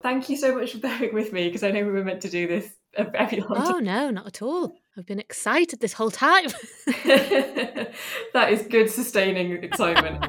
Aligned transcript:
Thank 0.00 0.30
you 0.30 0.36
so 0.36 0.54
much 0.54 0.72
for 0.72 0.78
bearing 0.78 1.12
with 1.12 1.32
me 1.32 1.48
because 1.48 1.64
I 1.64 1.72
know 1.72 1.84
we 1.84 1.90
were 1.90 2.04
meant 2.04 2.20
to 2.22 2.30
do 2.30 2.46
this 2.46 2.70
a 2.96 3.04
very 3.04 3.40
long 3.40 3.50
oh, 3.50 3.54
time. 3.54 3.74
Oh, 3.74 3.78
no, 3.80 4.10
not 4.10 4.26
at 4.28 4.42
all. 4.42 4.76
I've 4.96 5.06
been 5.06 5.18
excited 5.18 5.80
this 5.80 5.92
whole 5.92 6.10
time. 6.10 6.46
that 7.04 8.48
is 8.48 8.62
good, 8.62 8.90
sustaining 8.90 9.52
excitement. 9.64 10.24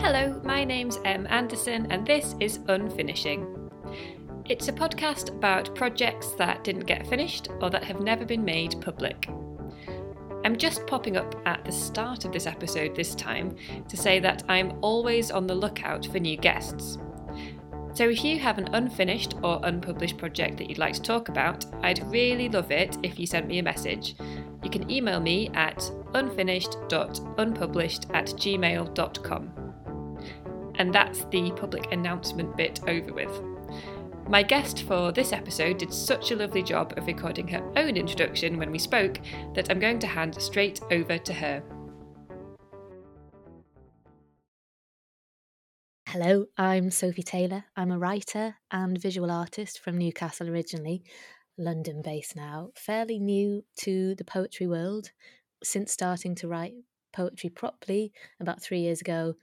Hello, 0.00 0.40
my 0.42 0.64
name's 0.64 0.98
Em 1.04 1.26
Anderson, 1.28 1.86
and 1.90 2.06
this 2.06 2.34
is 2.40 2.58
Unfinishing. 2.60 3.70
It's 4.46 4.68
a 4.68 4.72
podcast 4.72 5.28
about 5.28 5.74
projects 5.74 6.32
that 6.32 6.64
didn't 6.64 6.86
get 6.86 7.06
finished 7.06 7.48
or 7.60 7.68
that 7.68 7.84
have 7.84 8.00
never 8.00 8.24
been 8.24 8.44
made 8.44 8.80
public. 8.80 9.28
I'm 10.44 10.56
just 10.56 10.86
popping 10.86 11.18
up 11.18 11.34
at 11.44 11.64
the 11.64 11.72
start 11.72 12.24
of 12.24 12.32
this 12.32 12.46
episode 12.46 12.96
this 12.96 13.14
time 13.14 13.54
to 13.88 13.96
say 13.96 14.20
that 14.20 14.42
I'm 14.48 14.78
always 14.80 15.30
on 15.30 15.46
the 15.46 15.54
lookout 15.54 16.06
for 16.06 16.18
new 16.18 16.36
guests. 16.38 16.98
So 17.92 18.08
if 18.08 18.24
you 18.24 18.38
have 18.38 18.56
an 18.56 18.68
unfinished 18.72 19.34
or 19.42 19.60
unpublished 19.62 20.16
project 20.16 20.56
that 20.58 20.70
you'd 20.70 20.78
like 20.78 20.94
to 20.94 21.02
talk 21.02 21.28
about, 21.28 21.66
I'd 21.82 22.02
really 22.10 22.48
love 22.48 22.70
it 22.70 22.96
if 23.02 23.18
you 23.18 23.26
sent 23.26 23.48
me 23.48 23.58
a 23.58 23.62
message. 23.62 24.14
You 24.62 24.70
can 24.70 24.90
email 24.90 25.20
me 25.20 25.50
at 25.54 25.82
unfinished.unpublished 26.14 28.06
at 28.14 28.26
gmail.com. 28.26 29.52
And 30.76 30.94
that's 30.94 31.24
the 31.26 31.50
public 31.56 31.92
announcement 31.92 32.56
bit 32.56 32.80
over 32.88 33.12
with. 33.12 33.42
My 34.30 34.44
guest 34.44 34.84
for 34.84 35.10
this 35.10 35.32
episode 35.32 35.78
did 35.78 35.92
such 35.92 36.30
a 36.30 36.36
lovely 36.36 36.62
job 36.62 36.94
of 36.96 37.08
recording 37.08 37.48
her 37.48 37.68
own 37.76 37.96
introduction 37.96 38.58
when 38.58 38.70
we 38.70 38.78
spoke 38.78 39.18
that 39.54 39.68
I'm 39.68 39.80
going 39.80 39.98
to 39.98 40.06
hand 40.06 40.40
straight 40.40 40.80
over 40.92 41.18
to 41.18 41.32
her. 41.32 41.60
Hello, 46.06 46.44
I'm 46.56 46.92
Sophie 46.92 47.24
Taylor. 47.24 47.64
I'm 47.74 47.90
a 47.90 47.98
writer 47.98 48.54
and 48.70 48.96
visual 48.96 49.32
artist 49.32 49.80
from 49.80 49.98
Newcastle 49.98 50.48
originally, 50.48 51.02
London 51.58 52.00
based 52.00 52.36
now, 52.36 52.70
fairly 52.76 53.18
new 53.18 53.64
to 53.80 54.14
the 54.14 54.24
poetry 54.24 54.68
world 54.68 55.10
since 55.64 55.90
starting 55.90 56.36
to 56.36 56.46
write 56.46 56.74
poetry 57.12 57.50
properly 57.50 58.12
about 58.38 58.62
three 58.62 58.78
years 58.78 59.00
ago. 59.00 59.34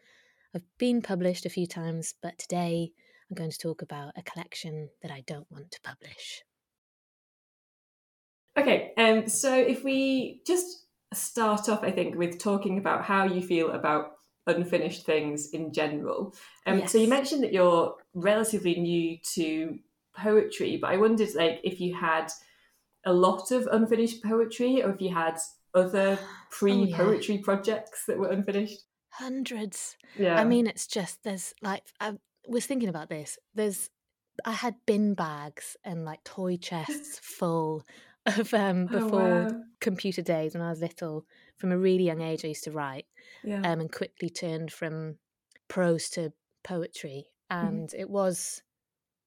I've 0.55 0.63
been 0.77 1.01
published 1.01 1.45
a 1.45 1.49
few 1.49 1.67
times, 1.67 2.13
but 2.21 2.37
today 2.37 2.93
I'm 3.29 3.35
going 3.35 3.51
to 3.51 3.57
talk 3.57 3.81
about 3.81 4.13
a 4.15 4.23
collection 4.23 4.89
that 5.01 5.11
I 5.11 5.23
don't 5.27 5.49
want 5.51 5.71
to 5.71 5.81
publish. 5.81 6.43
Okay, 8.57 8.93
um, 8.97 9.27
so 9.27 9.53
if 9.53 9.83
we 9.83 10.41
just 10.47 10.85
start 11.13 11.69
off, 11.69 11.83
I 11.83 11.91
think, 11.91 12.15
with 12.15 12.39
talking 12.39 12.77
about 12.77 13.03
how 13.03 13.25
you 13.25 13.41
feel 13.41 13.71
about 13.71 14.13
unfinished 14.47 15.05
things 15.05 15.49
in 15.51 15.73
general. 15.73 16.33
Um, 16.65 16.79
Yes. 16.79 16.91
So 16.91 16.97
you 16.97 17.07
mentioned 17.07 17.43
that 17.43 17.53
you're 17.53 17.95
relatively 18.13 18.79
new 18.79 19.17
to 19.35 19.77
poetry, 20.15 20.77
but 20.81 20.91
I 20.91 20.97
wondered, 20.97 21.29
like, 21.35 21.59
if 21.63 21.79
you 21.79 21.93
had 21.95 22.29
a 23.05 23.13
lot 23.13 23.51
of 23.51 23.67
unfinished 23.71 24.23
poetry, 24.23 24.81
or 24.81 24.91
if 24.91 25.01
you 25.01 25.13
had 25.13 25.37
other 25.73 26.17
pre-poetry 26.49 27.37
projects 27.39 28.05
that 28.07 28.17
were 28.17 28.29
unfinished. 28.29 28.81
Hundreds. 29.11 29.95
Yeah, 30.17 30.39
I 30.39 30.43
mean, 30.43 30.67
it's 30.67 30.87
just 30.87 31.23
there's 31.23 31.53
like 31.61 31.83
I 31.99 32.13
was 32.47 32.65
thinking 32.65 32.89
about 32.89 33.09
this. 33.09 33.37
There's 33.53 33.89
I 34.45 34.53
had 34.53 34.75
bin 34.85 35.15
bags 35.15 35.77
and 35.83 36.05
like 36.05 36.23
toy 36.23 36.57
chests 36.57 37.19
full 37.23 37.83
of 38.25 38.53
um 38.53 38.87
Oh, 38.89 39.07
before 39.07 39.47
wow. 39.47 39.63
computer 39.81 40.21
days 40.21 40.53
when 40.53 40.63
I 40.63 40.69
was 40.69 40.81
little. 40.81 41.25
From 41.57 41.71
a 41.71 41.77
really 41.77 42.05
young 42.05 42.21
age, 42.21 42.45
I 42.45 42.49
used 42.49 42.65
to 42.65 42.71
write 42.71 43.07
yeah, 43.43 43.65
um, 43.65 43.81
and 43.81 43.91
quickly 43.91 44.29
turned 44.29 44.71
from 44.73 45.19
prose 45.69 46.09
to 46.11 46.33
poetry. 46.63 47.27
Mm-hmm. 47.63 47.79
And 47.79 47.93
it 47.93 48.09
was 48.09 48.63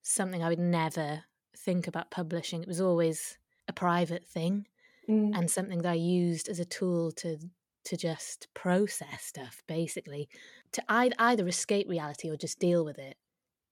something 0.02 0.42
I 0.42 0.48
would 0.48 0.58
never 0.58 1.24
think 1.56 1.86
about 1.86 2.10
publishing. 2.10 2.62
It 2.62 2.68
was 2.68 2.80
always 2.80 3.38
a 3.68 3.72
private 3.72 4.26
thing 4.26 4.66
Mm, 5.08 5.34
and 5.34 5.50
something 5.50 5.82
that 5.82 5.90
I 5.92 5.94
used 5.94 6.48
as 6.48 6.60
a 6.60 6.64
tool 6.64 7.12
to 7.12 7.38
to 7.84 7.96
just 7.96 8.48
process 8.54 9.24
stuff, 9.24 9.62
basically, 9.68 10.28
to 10.72 10.82
either, 10.88 11.14
either 11.18 11.48
escape 11.48 11.88
reality 11.88 12.30
or 12.30 12.36
just 12.36 12.58
deal 12.58 12.84
with 12.84 12.98
it. 12.98 13.16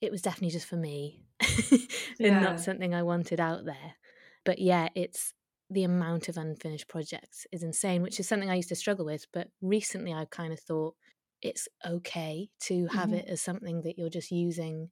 It 0.01 0.13
was 0.13 0.23
definitely 0.23 0.51
just 0.51 0.67
for 0.69 0.77
me, 0.77 1.25
and 2.23 2.41
Yeah. 2.41 2.41
not 2.41 2.61
something 2.61 2.95
I 2.95 3.03
wanted 3.03 3.41
out 3.41 3.65
there. 3.65 3.97
But 4.45 4.59
yeah, 4.61 4.89
it's 4.95 5.35
the 5.71 5.85
amount 5.85 6.29
of 6.29 6.37
unfinished 6.37 6.89
projects 6.89 7.47
is 7.53 7.63
insane, 7.63 8.03
which 8.03 8.21
is 8.21 8.29
something 8.29 8.51
I 8.51 8.55
used 8.57 8.69
to 8.71 8.77
struggle 8.77 9.05
with. 9.07 9.27
But 9.33 9.51
recently, 9.61 10.13
I've 10.15 10.31
kind 10.31 10.53
of 10.53 10.61
thought 10.61 10.97
it's 11.43 11.69
okay 11.87 12.51
to 12.61 12.87
have 12.89 13.13
Mhm. 13.13 13.15
it 13.15 13.27
as 13.29 13.43
something 13.43 13.83
that 13.83 13.99
you're 13.99 14.09
just 14.11 14.31
using 14.31 14.91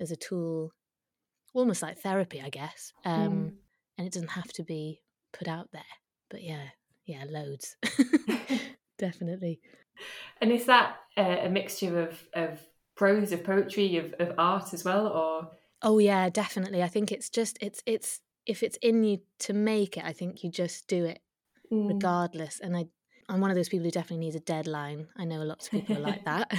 as 0.00 0.10
a 0.12 0.16
tool, 0.16 0.72
almost 1.54 1.82
like 1.82 1.98
therapy, 1.98 2.40
I 2.40 2.50
guess. 2.50 2.92
Um, 3.04 3.52
Mm. 3.52 3.58
and 3.98 4.06
it 4.06 4.12
doesn't 4.12 4.30
have 4.30 4.52
to 4.54 4.64
be 4.64 5.02
put 5.32 5.48
out 5.48 5.70
there. 5.72 5.84
But 6.30 6.42
yeah, 6.42 6.70
yeah, 7.04 7.24
loads. 7.28 7.76
Definitely. 8.98 9.60
And 10.40 10.52
is 10.52 10.66
that 10.66 10.96
uh, 11.16 11.38
a 11.42 11.48
mixture 11.48 12.00
of, 12.00 12.22
of 12.34 12.60
prose, 12.96 13.32
of 13.32 13.44
poetry, 13.44 13.96
of, 13.96 14.14
of 14.18 14.34
art 14.38 14.72
as 14.74 14.84
well, 14.84 15.06
or 15.08 15.50
Oh 15.82 15.98
yeah, 15.98 16.30
definitely. 16.30 16.82
I 16.82 16.88
think 16.88 17.12
it's 17.12 17.28
just 17.28 17.58
it's 17.60 17.82
it's 17.86 18.20
if 18.46 18.62
it's 18.62 18.78
in 18.78 19.04
you 19.04 19.18
to 19.40 19.52
make 19.52 19.96
it, 19.96 20.04
I 20.04 20.12
think 20.12 20.42
you 20.44 20.50
just 20.50 20.86
do 20.88 21.04
it 21.04 21.20
Mm. 21.72 21.88
regardless. 21.88 22.60
And 22.60 22.76
I 22.76 22.86
I'm 23.28 23.40
one 23.40 23.50
of 23.50 23.56
those 23.56 23.70
people 23.70 23.84
who 23.84 23.90
definitely 23.90 24.24
needs 24.24 24.36
a 24.36 24.40
deadline. 24.40 25.08
I 25.16 25.24
know 25.24 25.42
lots 25.42 25.66
of 25.66 25.72
people 25.72 25.96
are 25.96 26.00
like 26.00 26.24
that. 26.26 26.52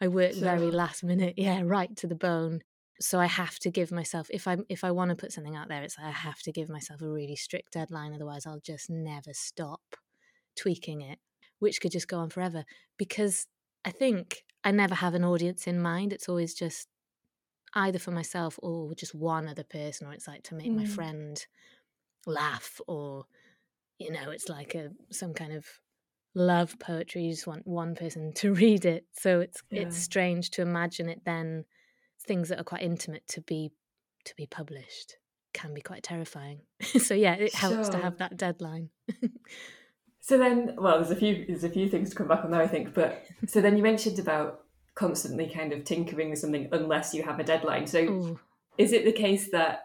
I 0.00 0.08
work 0.08 0.34
very 0.34 0.70
last 0.70 1.02
minute, 1.02 1.34
yeah, 1.36 1.60
right 1.64 1.94
to 1.96 2.06
the 2.06 2.14
bone. 2.14 2.62
So 3.00 3.20
I 3.20 3.26
have 3.26 3.58
to 3.60 3.70
give 3.70 3.92
myself 3.92 4.28
if 4.32 4.48
I 4.48 4.58
if 4.68 4.82
I 4.84 4.90
want 4.90 5.10
to 5.10 5.16
put 5.16 5.32
something 5.32 5.56
out 5.56 5.68
there, 5.68 5.82
it's 5.82 5.98
like 5.98 6.08
I 6.08 6.10
have 6.10 6.40
to 6.42 6.52
give 6.52 6.68
myself 6.68 7.00
a 7.02 7.08
really 7.08 7.36
strict 7.36 7.72
deadline. 7.72 8.12
Otherwise, 8.12 8.46
I'll 8.46 8.60
just 8.60 8.90
never 8.90 9.32
stop 9.34 9.82
tweaking 10.56 11.02
it, 11.02 11.20
which 11.60 11.80
could 11.80 11.92
just 11.92 12.08
go 12.08 12.18
on 12.20 12.30
forever. 12.30 12.64
Because 12.98 13.46
I 13.84 13.90
think 13.92 14.44
I 14.64 14.72
never 14.72 14.96
have 14.96 15.14
an 15.14 15.24
audience 15.24 15.66
in 15.66 15.80
mind. 15.80 16.12
It's 16.12 16.28
always 16.28 16.54
just 16.54 16.88
either 17.74 17.98
for 17.98 18.10
myself 18.12 18.58
or 18.62 18.94
just 18.94 19.14
one 19.14 19.48
other 19.48 19.64
person, 19.64 20.06
or 20.06 20.12
it's 20.12 20.28
like 20.28 20.42
to 20.44 20.54
make 20.54 20.74
my 20.74 20.84
Mm. 20.84 20.84
friend 20.84 21.46
laugh, 22.26 22.80
or 22.88 23.26
you 23.98 24.10
know, 24.12 24.30
it's 24.30 24.48
like 24.48 24.74
a 24.74 24.90
some 25.12 25.34
kind 25.34 25.52
of 25.52 25.66
love 26.34 26.78
poetry. 26.80 27.24
You 27.24 27.32
just 27.32 27.46
want 27.46 27.66
one 27.66 27.94
person 27.96 28.32
to 28.36 28.54
read 28.54 28.84
it. 28.84 29.06
So 29.14 29.40
it's 29.40 29.62
it's 29.74 29.98
strange 29.98 30.50
to 30.52 30.62
imagine 30.62 31.08
it 31.08 31.24
then 31.24 31.66
things 32.20 32.48
that 32.48 32.60
are 32.60 32.64
quite 32.64 32.82
intimate 32.82 33.26
to 33.28 33.40
be 33.40 33.70
to 34.24 34.34
be 34.36 34.46
published 34.46 35.16
can 35.54 35.72
be 35.72 35.80
quite 35.80 36.02
terrifying. 36.02 36.60
so 36.82 37.14
yeah, 37.14 37.34
it 37.34 37.54
helps 37.54 37.88
to 37.90 37.98
have 37.98 38.18
that 38.18 38.36
deadline. 38.36 38.90
So 40.28 40.36
then, 40.36 40.74
well, 40.76 40.98
there's 40.98 41.10
a 41.10 41.16
few 41.16 41.46
there's 41.46 41.64
a 41.64 41.70
few 41.70 41.88
things 41.88 42.10
to 42.10 42.16
come 42.16 42.28
back 42.28 42.44
on 42.44 42.50
there, 42.50 42.60
I 42.60 42.66
think. 42.66 42.92
But 42.92 43.24
so 43.46 43.62
then 43.62 43.78
you 43.78 43.82
mentioned 43.82 44.18
about 44.18 44.60
constantly 44.94 45.48
kind 45.48 45.72
of 45.72 45.84
tinkering 45.84 46.28
with 46.28 46.38
something 46.38 46.68
unless 46.70 47.14
you 47.14 47.22
have 47.22 47.40
a 47.40 47.44
deadline. 47.44 47.86
So 47.86 48.00
Ooh. 48.00 48.40
is 48.76 48.92
it 48.92 49.06
the 49.06 49.12
case 49.12 49.50
that 49.52 49.84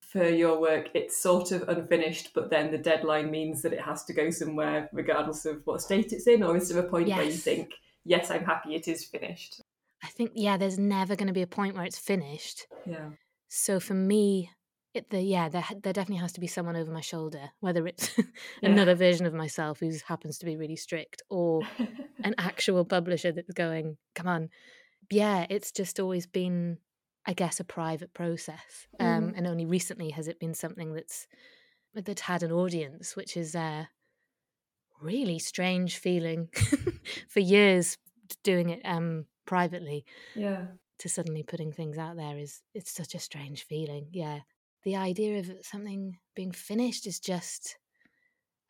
for 0.00 0.28
your 0.28 0.60
work 0.60 0.90
it's 0.94 1.20
sort 1.20 1.50
of 1.50 1.68
unfinished, 1.68 2.34
but 2.34 2.50
then 2.50 2.70
the 2.70 2.78
deadline 2.78 3.32
means 3.32 3.62
that 3.62 3.72
it 3.72 3.80
has 3.80 4.04
to 4.04 4.12
go 4.12 4.30
somewhere 4.30 4.88
regardless 4.92 5.44
of 5.44 5.62
what 5.64 5.82
state 5.82 6.12
it's 6.12 6.28
in, 6.28 6.44
or 6.44 6.56
is 6.56 6.68
there 6.68 6.80
a 6.80 6.88
point 6.88 7.08
where 7.08 7.24
you 7.24 7.32
think, 7.32 7.72
yes, 8.04 8.30
I'm 8.30 8.44
happy 8.44 8.76
it 8.76 8.86
is 8.86 9.04
finished? 9.04 9.60
I 10.02 10.08
think 10.08 10.32
yeah, 10.34 10.56
there's 10.56 10.78
never 10.78 11.16
going 11.16 11.26
to 11.28 11.32
be 11.34 11.42
a 11.42 11.46
point 11.46 11.74
where 11.74 11.84
it's 11.84 11.98
finished. 11.98 12.66
Yeah. 12.86 13.10
So 13.48 13.80
for 13.80 13.94
me, 13.94 14.50
it, 14.94 15.10
the 15.10 15.20
yeah, 15.20 15.48
there 15.48 15.64
there 15.82 15.92
definitely 15.92 16.20
has 16.22 16.32
to 16.32 16.40
be 16.40 16.46
someone 16.46 16.76
over 16.76 16.90
my 16.92 17.00
shoulder, 17.00 17.50
whether 17.60 17.86
it's 17.86 18.10
Yeah. 18.62 18.70
another 18.70 18.94
version 18.94 19.26
of 19.26 19.34
myself 19.34 19.80
who 19.80 19.90
happens 20.06 20.38
to 20.38 20.46
be 20.46 20.56
really 20.56 20.76
strict, 20.76 21.22
or 21.30 21.62
an 22.24 22.34
actual 22.38 22.84
publisher 22.84 23.32
that's 23.32 23.52
going, 23.52 23.96
"Come 24.14 24.26
on." 24.26 24.48
Yeah, 25.10 25.46
it's 25.50 25.72
just 25.72 25.98
always 26.00 26.26
been, 26.26 26.78
I 27.26 27.32
guess, 27.32 27.60
a 27.60 27.64
private 27.64 28.14
process, 28.14 28.86
um, 29.00 29.28
Mm. 29.28 29.32
and 29.36 29.46
only 29.46 29.66
recently 29.66 30.10
has 30.10 30.28
it 30.28 30.38
been 30.40 30.54
something 30.54 30.92
that's 30.94 31.26
that 31.94 32.20
had 32.20 32.42
an 32.42 32.52
audience, 32.52 33.16
which 33.16 33.36
is 33.36 33.54
a 33.54 33.88
really 35.00 35.38
strange 35.38 35.98
feeling. 35.98 36.48
For 37.28 37.40
years, 37.40 37.96
doing 38.44 38.70
it 38.70 38.80
um, 38.84 39.26
privately 39.50 40.04
yeah. 40.36 40.66
to 41.00 41.08
suddenly 41.08 41.42
putting 41.42 41.72
things 41.72 41.98
out 41.98 42.16
there 42.16 42.38
is 42.38 42.60
it's 42.72 42.94
such 42.94 43.16
a 43.16 43.18
strange 43.18 43.64
feeling. 43.64 44.06
Yeah. 44.12 44.38
The 44.84 44.94
idea 44.94 45.40
of 45.40 45.50
something 45.62 46.16
being 46.36 46.52
finished 46.52 47.04
is 47.04 47.18
just 47.18 47.76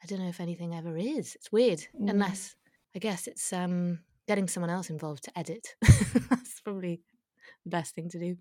I 0.02 0.06
don't 0.06 0.20
know 0.20 0.30
if 0.30 0.40
anything 0.40 0.74
ever 0.74 0.96
is. 0.96 1.34
It's 1.34 1.52
weird. 1.52 1.80
Mm. 2.00 2.12
Unless 2.12 2.56
I 2.96 2.98
guess 2.98 3.26
it's 3.26 3.52
um 3.52 3.98
getting 4.26 4.48
someone 4.48 4.70
else 4.70 4.88
involved 4.88 5.24
to 5.24 5.38
edit. 5.38 5.66
That's 5.82 6.60
probably 6.64 7.02
the 7.64 7.70
best 7.70 7.94
thing 7.94 8.08
to 8.08 8.18
do. 8.18 8.36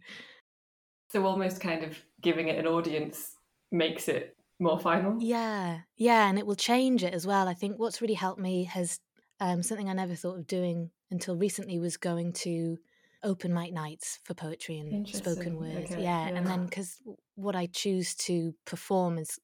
So 1.11 1.25
almost 1.25 1.59
kind 1.59 1.83
of 1.83 1.97
giving 2.21 2.47
it 2.47 2.57
an 2.57 2.67
audience 2.67 3.35
makes 3.69 4.07
it 4.07 4.37
more 4.61 4.79
final. 4.79 5.17
Yeah. 5.21 5.79
Yeah, 5.97 6.29
and 6.29 6.39
it 6.39 6.45
will 6.45 6.55
change 6.55 7.03
it 7.03 7.13
as 7.13 7.27
well. 7.27 7.49
I 7.49 7.53
think 7.53 7.77
what's 7.77 8.01
really 8.01 8.13
helped 8.13 8.39
me 8.39 8.63
has 8.63 9.01
um 9.41 9.61
something 9.61 9.89
I 9.89 9.93
never 9.93 10.15
thought 10.15 10.37
of 10.37 10.47
doing 10.47 10.91
until 11.11 11.35
recently 11.35 11.79
was 11.79 11.97
going 11.97 12.33
to 12.33 12.77
open 13.23 13.53
mic 13.53 13.73
nights 13.73 14.19
for 14.23 14.33
poetry 14.33 14.79
and 14.79 15.07
spoken 15.07 15.59
word. 15.59 15.85
Okay, 15.85 16.01
yeah. 16.01 16.29
yeah. 16.29 16.37
And 16.37 16.47
then 16.47 16.65
because 16.65 17.01
what 17.35 17.55
I 17.55 17.67
choose 17.67 18.15
to 18.15 18.53
perform 18.65 19.17
is 19.17 19.39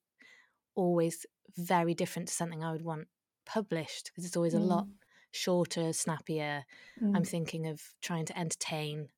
always 0.76 1.26
very 1.58 1.94
different 1.94 2.28
to 2.28 2.34
something 2.34 2.64
I 2.64 2.72
would 2.72 2.84
want 2.84 3.08
published 3.46 4.12
because 4.12 4.26
it's 4.26 4.36
always 4.36 4.54
mm. 4.54 4.60
a 4.60 4.64
lot 4.64 4.86
mm. 4.86 4.92
shorter, 5.32 5.94
snappier. 5.94 6.66
Mm. 7.02 7.16
I'm 7.16 7.24
thinking 7.24 7.68
of 7.68 7.82
trying 8.02 8.26
to 8.26 8.38
entertain, 8.38 9.10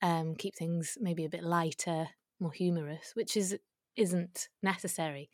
um, 0.00 0.34
keep 0.34 0.54
things 0.54 0.98
maybe 1.00 1.24
a 1.24 1.30
bit 1.30 1.42
lighter, 1.42 2.08
more 2.40 2.52
humorous, 2.52 3.12
which 3.14 3.36
is 3.36 3.56
isn't 3.96 4.48
necessary, 4.62 5.30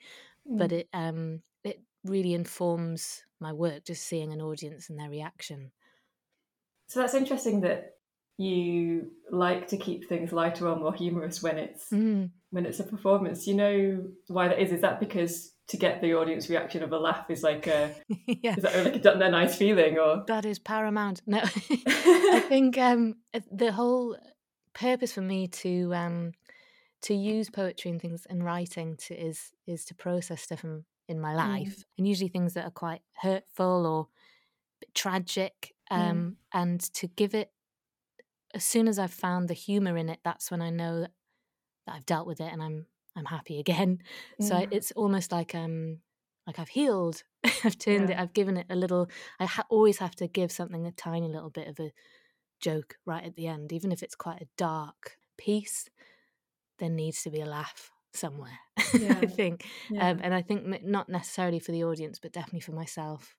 mm. 0.50 0.58
but 0.58 0.72
it 0.72 0.88
um, 0.92 1.42
it 1.64 1.80
really 2.04 2.34
informs 2.34 3.24
my 3.40 3.52
work 3.52 3.84
just 3.84 4.06
seeing 4.06 4.32
an 4.32 4.40
audience 4.40 4.88
and 4.88 4.98
their 4.98 5.10
reaction. 5.10 5.72
So 6.88 7.00
that's 7.00 7.14
interesting 7.14 7.60
that 7.60 7.94
you 8.38 9.10
like 9.30 9.68
to 9.68 9.76
keep 9.76 10.08
things 10.08 10.32
lighter 10.32 10.68
or 10.68 10.76
more 10.76 10.94
humorous 10.94 11.42
when 11.42 11.58
it's 11.58 11.90
mm. 11.90 12.30
when 12.50 12.66
it's 12.66 12.80
a 12.80 12.84
performance. 12.84 13.46
You 13.46 13.54
know 13.54 14.04
why 14.28 14.48
that 14.48 14.60
is? 14.60 14.72
Is 14.72 14.80
that 14.80 15.00
because 15.00 15.52
to 15.68 15.76
get 15.76 16.00
the 16.00 16.14
audience 16.14 16.48
reaction 16.48 16.82
of 16.82 16.92
a 16.92 16.98
laugh 16.98 17.30
is 17.30 17.42
like 17.42 17.66
a 17.66 17.94
yeah. 18.26 18.54
is 18.56 18.62
that 18.62 18.84
like 18.84 19.04
a, 19.04 19.10
a 19.10 19.30
nice 19.30 19.56
feeling 19.56 19.98
or 19.98 20.24
that 20.28 20.46
is 20.46 20.58
paramount. 20.58 21.20
No, 21.26 21.40
I 21.86 22.42
think 22.48 22.78
um, 22.78 23.16
the 23.50 23.72
whole 23.72 24.16
purpose 24.72 25.12
for 25.12 25.20
me 25.20 25.48
to 25.48 25.92
um, 25.94 26.32
to 27.02 27.14
use 27.14 27.50
poetry 27.50 27.90
and 27.90 28.00
things 28.00 28.26
and 28.30 28.44
writing 28.44 28.96
to 29.08 29.14
is 29.14 29.50
is 29.66 29.84
to 29.86 29.94
process 29.94 30.42
stuff 30.42 30.64
in, 30.64 30.84
in 31.08 31.20
my 31.20 31.34
life 31.34 31.78
mm. 31.78 31.84
and 31.98 32.08
usually 32.08 32.28
things 32.28 32.54
that 32.54 32.64
are 32.64 32.70
quite 32.70 33.02
hurtful 33.20 33.84
or 33.84 34.08
tragic 34.94 35.54
mm. 35.72 35.77
Um, 35.90 36.18
mm. 36.18 36.34
and 36.52 36.80
to 36.94 37.06
give 37.06 37.34
it 37.34 37.50
as 38.54 38.64
soon 38.64 38.88
as 38.88 38.98
I've 38.98 39.12
found 39.12 39.48
the 39.48 39.54
humor 39.54 39.96
in 39.96 40.08
it, 40.08 40.20
that's 40.24 40.50
when 40.50 40.62
I 40.62 40.70
know 40.70 41.00
that, 41.00 41.10
I've 41.90 42.06
dealt 42.06 42.26
with 42.26 42.40
it 42.40 42.52
and 42.52 42.62
I'm 42.62 42.86
I'm 43.16 43.24
happy 43.24 43.58
again. 43.58 44.02
So 44.40 44.54
I, 44.54 44.66
it's 44.70 44.92
almost 44.92 45.32
like 45.32 45.54
um 45.54 46.00
like 46.46 46.58
I've 46.58 46.68
healed. 46.68 47.22
I've 47.64 47.78
turned 47.78 48.08
yeah. 48.08 48.16
it. 48.16 48.20
I've 48.20 48.32
given 48.32 48.56
it 48.56 48.66
a 48.70 48.76
little. 48.76 49.08
I 49.40 49.46
ha- 49.46 49.66
always 49.70 49.98
have 49.98 50.14
to 50.16 50.26
give 50.26 50.52
something 50.52 50.86
a 50.86 50.92
tiny 50.92 51.28
little 51.28 51.50
bit 51.50 51.68
of 51.68 51.78
a 51.80 51.92
joke 52.60 52.96
right 53.06 53.24
at 53.24 53.36
the 53.36 53.46
end, 53.46 53.72
even 53.72 53.92
if 53.92 54.02
it's 54.02 54.14
quite 54.14 54.42
a 54.42 54.48
dark 54.56 55.16
piece. 55.36 55.88
There 56.78 56.90
needs 56.90 57.22
to 57.22 57.30
be 57.30 57.40
a 57.40 57.46
laugh 57.46 57.90
somewhere. 58.12 58.58
Yeah. 58.94 59.18
I 59.20 59.26
think, 59.26 59.66
yeah. 59.90 60.08
um, 60.08 60.20
and 60.22 60.32
I 60.32 60.40
think 60.40 60.82
not 60.82 61.10
necessarily 61.10 61.58
for 61.58 61.72
the 61.72 61.84
audience, 61.84 62.18
but 62.18 62.32
definitely 62.32 62.60
for 62.60 62.72
myself. 62.72 63.36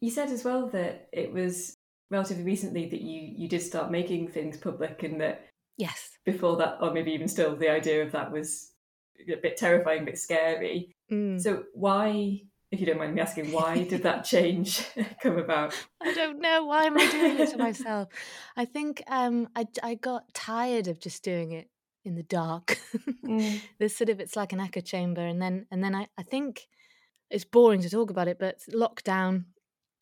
You 0.00 0.10
said 0.10 0.30
as 0.30 0.44
well 0.44 0.68
that 0.68 1.08
it 1.12 1.32
was 1.32 1.76
relatively 2.10 2.44
recently 2.44 2.86
that 2.88 3.00
you 3.00 3.20
you 3.36 3.48
did 3.48 3.62
start 3.62 3.90
making 3.90 4.28
things 4.28 4.56
public 4.56 5.02
and 5.02 5.20
that 5.20 5.46
yes. 5.76 6.10
before 6.24 6.56
that 6.56 6.78
or 6.80 6.92
maybe 6.92 7.12
even 7.12 7.28
still 7.28 7.56
the 7.56 7.70
idea 7.70 8.02
of 8.02 8.12
that 8.12 8.30
was 8.30 8.72
a 9.28 9.36
bit 9.36 9.56
terrifying 9.56 10.02
a 10.02 10.06
bit 10.06 10.18
scary. 10.18 10.94
Mm. 11.10 11.40
so 11.40 11.64
why 11.74 12.40
if 12.70 12.80
you 12.80 12.86
don't 12.86 12.98
mind 12.98 13.14
me 13.14 13.20
asking 13.20 13.52
why 13.52 13.84
did 13.84 14.02
that 14.02 14.24
change 14.34 14.86
come 15.22 15.38
about? 15.38 15.74
I 16.02 16.14
don't 16.14 16.40
know. 16.40 16.64
Why 16.64 16.84
am 16.84 16.98
i 16.98 17.10
doing 17.10 17.38
it 17.38 17.50
to 17.50 17.58
myself? 17.58 18.08
I 18.56 18.64
think 18.64 19.02
um 19.08 19.48
i 19.56 19.66
i 19.82 19.94
got 19.94 20.32
tired 20.34 20.88
of 20.88 21.00
just 21.00 21.22
doing 21.22 21.52
it 21.52 21.68
in 22.04 22.14
the 22.14 22.22
dark. 22.22 22.80
Mm. 23.24 23.62
there's 23.78 23.96
sort 23.96 24.10
of 24.10 24.20
it's 24.20 24.36
like 24.36 24.52
an 24.52 24.60
echo 24.60 24.80
chamber 24.80 25.22
and 25.22 25.40
then 25.40 25.66
and 25.70 25.82
then 25.82 25.94
i 25.94 26.08
i 26.18 26.22
think 26.22 26.68
it's 27.30 27.44
boring 27.44 27.80
to 27.80 27.88
talk 27.88 28.10
about 28.10 28.28
it 28.28 28.38
but 28.38 28.58
lockdown 28.70 29.44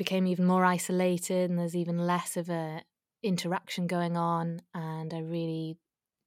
became 0.04 0.26
even 0.26 0.46
more 0.52 0.64
isolated 0.64 1.48
and 1.48 1.58
there's 1.58 1.76
even 1.76 1.98
less 2.12 2.36
of 2.36 2.48
a 2.50 2.82
interaction 3.22 3.86
going 3.86 4.16
on 4.16 4.60
and 4.74 5.14
i 5.14 5.20
really 5.20 5.78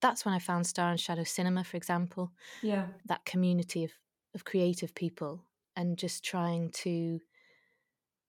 that's 0.01 0.23
when 0.23 0.33
i 0.33 0.39
found 0.39 0.65
star 0.65 0.89
and 0.91 0.99
shadow 0.99 1.25
cinema 1.25 1.63
for 1.63 1.77
example. 1.77 2.31
Yeah. 2.61 2.87
That 3.11 3.25
community 3.25 3.83
of 3.83 3.91
of 4.35 4.45
creative 4.51 4.93
people 5.03 5.33
and 5.75 5.97
just 5.97 6.23
trying 6.23 6.71
to 6.85 7.19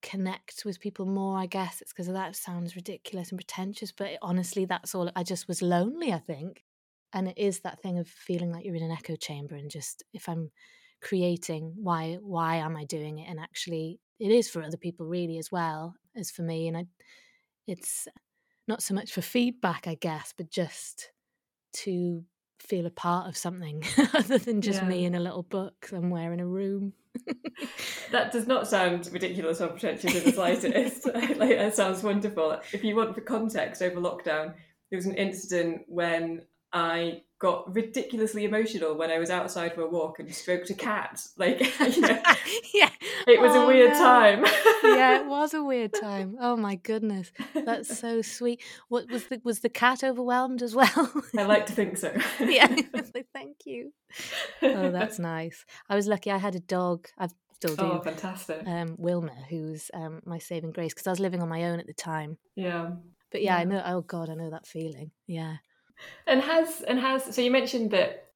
connect 0.01 0.63
with 0.65 0.79
people 0.85 1.05
more 1.05 1.37
i 1.37 1.45
guess. 1.45 1.81
It's 1.81 1.93
because 1.93 2.07
that 2.07 2.35
sounds 2.35 2.75
ridiculous 2.75 3.29
and 3.29 3.39
pretentious 3.39 3.91
but 3.99 4.09
honestly 4.21 4.65
that's 4.65 4.93
all 4.95 5.09
i 5.15 5.23
just 5.23 5.47
was 5.47 5.61
lonely 5.61 6.11
i 6.19 6.19
think. 6.31 6.53
And 7.13 7.29
it 7.29 7.37
is 7.37 7.61
that 7.61 7.79
thing 7.81 7.97
of 7.99 8.07
feeling 8.07 8.51
like 8.51 8.65
you're 8.65 8.81
in 8.81 8.89
an 8.89 8.97
echo 8.99 9.15
chamber 9.15 9.55
and 9.55 9.71
just 9.77 10.03
if 10.13 10.27
i'm 10.31 10.51
creating 11.01 11.63
why 11.87 12.17
why 12.35 12.51
am 12.67 12.75
i 12.75 12.85
doing 12.97 13.19
it? 13.19 13.29
And 13.29 13.39
actually 13.39 13.99
it 14.19 14.31
is 14.31 14.49
for 14.49 14.61
other 14.61 14.77
people 14.77 15.05
really 15.05 15.37
as 15.37 15.51
well 15.51 15.95
as 16.15 16.31
for 16.31 16.41
me 16.41 16.67
and 16.67 16.77
I, 16.77 16.85
it's 17.67 18.07
not 18.67 18.81
so 18.81 18.93
much 18.93 19.11
for 19.11 19.21
feedback 19.21 19.87
i 19.87 19.95
guess 19.95 20.33
but 20.35 20.49
just 20.49 21.11
to 21.73 22.23
feel 22.59 22.85
a 22.85 22.91
part 22.91 23.27
of 23.27 23.37
something 23.37 23.83
other 24.13 24.37
than 24.37 24.61
just 24.61 24.81
yeah. 24.81 24.87
me 24.87 25.05
in 25.05 25.15
a 25.15 25.19
little 25.19 25.43
book 25.43 25.85
somewhere 25.89 26.33
in 26.33 26.39
a 26.39 26.47
room. 26.47 26.93
That 28.11 28.31
does 28.31 28.47
not 28.47 28.67
sound 28.67 29.09
ridiculous 29.11 29.59
or 29.59 29.67
pretentious 29.67 30.15
in 30.15 30.23
the 30.23 30.31
slightest. 30.31 31.05
Like 31.37 31.57
that 31.57 31.75
sounds 31.75 32.01
wonderful. 32.01 32.61
If 32.71 32.85
you 32.85 32.95
want 32.95 33.15
for 33.15 33.21
context 33.21 33.81
over 33.81 33.99
lockdown 33.99 34.53
there 34.89 34.97
was 34.97 35.05
an 35.05 35.15
incident 35.15 35.81
when 35.87 36.41
i 36.73 37.21
got 37.39 37.73
ridiculously 37.75 38.45
emotional 38.45 38.95
when 38.95 39.11
I 39.11 39.19
was 39.19 39.29
outside 39.29 39.75
for 39.75 39.81
a 39.81 39.89
walk 39.89 40.19
and 40.19 40.33
stroked 40.33 40.69
a 40.69 40.73
cat. 40.73 41.23
Like, 41.37 41.59
you 41.95 42.01
know, 42.01 42.19
yeah, 42.73 42.89
it 43.27 43.39
was 43.39 43.55
oh, 43.55 43.63
a 43.63 43.67
weird 43.67 43.93
no. 43.93 43.99
time. 43.99 44.45
yeah, 44.83 45.19
it 45.19 45.25
was 45.27 45.53
a 45.53 45.63
weird 45.63 45.93
time. 45.93 46.35
Oh 46.39 46.55
my 46.57 46.75
goodness, 46.75 47.31
that's 47.53 47.95
so 47.97 48.21
sweet. 48.21 48.61
What 48.89 49.09
was 49.09 49.27
the 49.27 49.39
was 49.43 49.59
the 49.59 49.69
cat 49.69 50.03
overwhelmed 50.03 50.63
as 50.63 50.73
well? 50.75 51.11
I 51.37 51.43
like 51.43 51.67
to 51.67 51.73
think 51.73 51.97
so. 51.97 52.11
yeah, 52.39 52.67
thank 53.33 53.65
you. 53.65 53.93
Oh, 54.63 54.91
that's 54.91 55.19
nice. 55.19 55.63
I 55.89 55.95
was 55.95 56.07
lucky. 56.07 56.31
I 56.31 56.37
had 56.37 56.55
a 56.55 56.59
dog. 56.59 57.07
I've 57.17 57.33
still 57.53 57.75
do. 57.75 57.83
Oh, 57.83 58.01
fantastic. 58.01 58.63
Um, 58.65 58.95
Wilma, 58.97 59.35
who's 59.49 59.91
um, 59.93 60.21
my 60.25 60.39
saving 60.39 60.71
grace, 60.71 60.93
because 60.93 61.07
I 61.07 61.11
was 61.11 61.19
living 61.19 61.41
on 61.41 61.49
my 61.49 61.65
own 61.65 61.79
at 61.79 61.87
the 61.87 61.93
time. 61.93 62.37
Yeah. 62.55 62.91
But 63.31 63.43
yeah, 63.43 63.55
yeah, 63.55 63.61
I 63.61 63.63
know. 63.65 63.83
Oh 63.85 64.01
God, 64.01 64.29
I 64.29 64.33
know 64.33 64.49
that 64.49 64.65
feeling. 64.65 65.11
Yeah 65.27 65.57
and 66.25 66.41
has 66.41 66.81
and 66.81 66.99
has 66.99 67.35
so 67.35 67.41
you 67.41 67.51
mentioned 67.51 67.91
that 67.91 68.27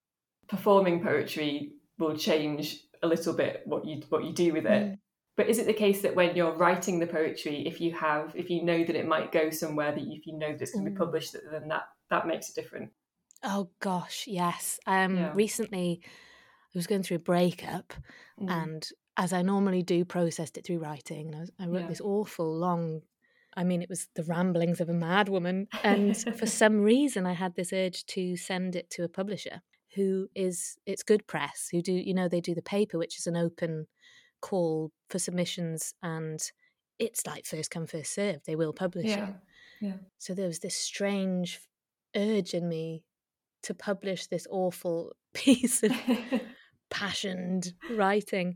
performing 0.48 1.04
poetry 1.04 1.74
will 1.98 2.16
change 2.16 2.81
a 3.04 3.08
little 3.08 3.34
bit 3.34 3.62
what 3.66 3.86
you 3.86 4.02
what 4.10 4.24
you 4.24 4.34
do 4.34 4.54
with 4.54 4.66
it. 4.66 4.84
Mm. 4.84 4.98
But 5.38 5.50
is 5.50 5.60
it 5.60 5.66
the 5.66 5.74
case 5.74 6.02
that 6.02 6.16
when 6.16 6.36
you're 6.36 6.54
writing 6.54 7.00
the 7.00 7.08
poetry, 7.08 7.66
if 7.66 7.80
you 7.80 7.94
have 7.94 8.34
if 8.36 8.50
you 8.50 8.63
know 8.63 8.84
that 8.84 8.96
it 8.96 9.08
might 9.08 9.31
go 9.31 9.50
somewhere 9.50 9.92
that 9.92 10.04
if 10.04 10.28
you 10.28 10.38
know 10.38 10.56
this 10.56 10.72
can 10.72 10.84
be 10.84 10.92
mm. 10.92 10.98
published, 10.98 11.35
then 11.52 11.68
that 11.69 11.83
that 12.09 12.28
makes 12.28 12.50
it 12.50 12.56
different. 12.56 12.90
Oh 13.44 13.69
gosh, 13.80 14.26
yes. 14.28 14.80
Um 14.85 15.18
yeah. 15.18 15.31
recently 15.33 16.02
I 16.04 16.78
was 16.78 16.88
going 16.88 17.04
through 17.04 17.18
a 17.18 17.19
breakup 17.19 17.94
mm. 18.40 18.50
and 18.50 18.88
as 19.18 19.33
I 19.33 19.42
normally 19.42 19.83
do 19.83 20.06
processed 20.06 20.57
it 20.57 20.66
through 20.66 20.80
writing 20.80 21.28
and 21.28 21.35
I, 21.35 21.40
was, 21.40 21.52
I 21.59 21.66
wrote 21.68 21.81
yeah. 21.81 21.88
this 21.88 22.02
awful 22.02 22.57
long 22.57 23.02
I 23.56 23.64
mean, 23.64 23.81
it 23.81 23.90
was 23.90 24.08
the 24.16 24.24
ramblings 24.24 24.80
of 24.80 24.90
a 24.90 24.94
madwoman. 24.94 25.68
And 25.84 26.18
for 26.38 26.46
some 26.46 26.81
reason, 26.81 27.26
I 27.26 27.34
had 27.34 27.56
this 27.56 27.74
urge 27.74 28.06
to 28.08 28.38
send 28.38 28.76
it 28.76 28.90
to 28.92 29.04
a 29.04 29.10
publisher 29.10 29.62
who 29.96 30.30
is, 30.36 30.78
it's 30.86 31.04
good 31.04 31.28
press, 31.28 31.68
who 31.72 31.81
do, 31.81 31.92
you 31.92 32.14
know, 32.14 32.28
they 32.28 32.42
do 32.42 32.56
the 32.56 32.62
paper, 32.62 32.98
which 32.98 33.18
is 33.18 33.28
an 33.28 33.36
open 33.36 33.88
call 34.42 34.92
for 35.10 35.20
submissions. 35.20 35.94
And 36.02 36.40
it's 36.98 37.28
like 37.28 37.46
first 37.46 37.72
come, 37.72 37.88
first 37.88 38.14
served. 38.14 38.46
They 38.46 38.56
will 38.56 38.74
publish 38.74 39.08
yeah. 39.08 39.30
it. 39.30 39.36
Yeah. 39.81 39.94
So 40.18 40.34
there 40.34 40.48
was 40.48 40.60
this 40.60 40.76
strange 40.76 41.60
urge 42.16 42.54
in 42.54 42.70
me 42.70 43.04
to 43.64 43.74
publish 43.74 44.28
this 44.28 44.48
awful 44.50 45.14
piece 45.34 45.84
of 45.84 45.92
passioned 46.90 47.74
writing. 47.90 48.56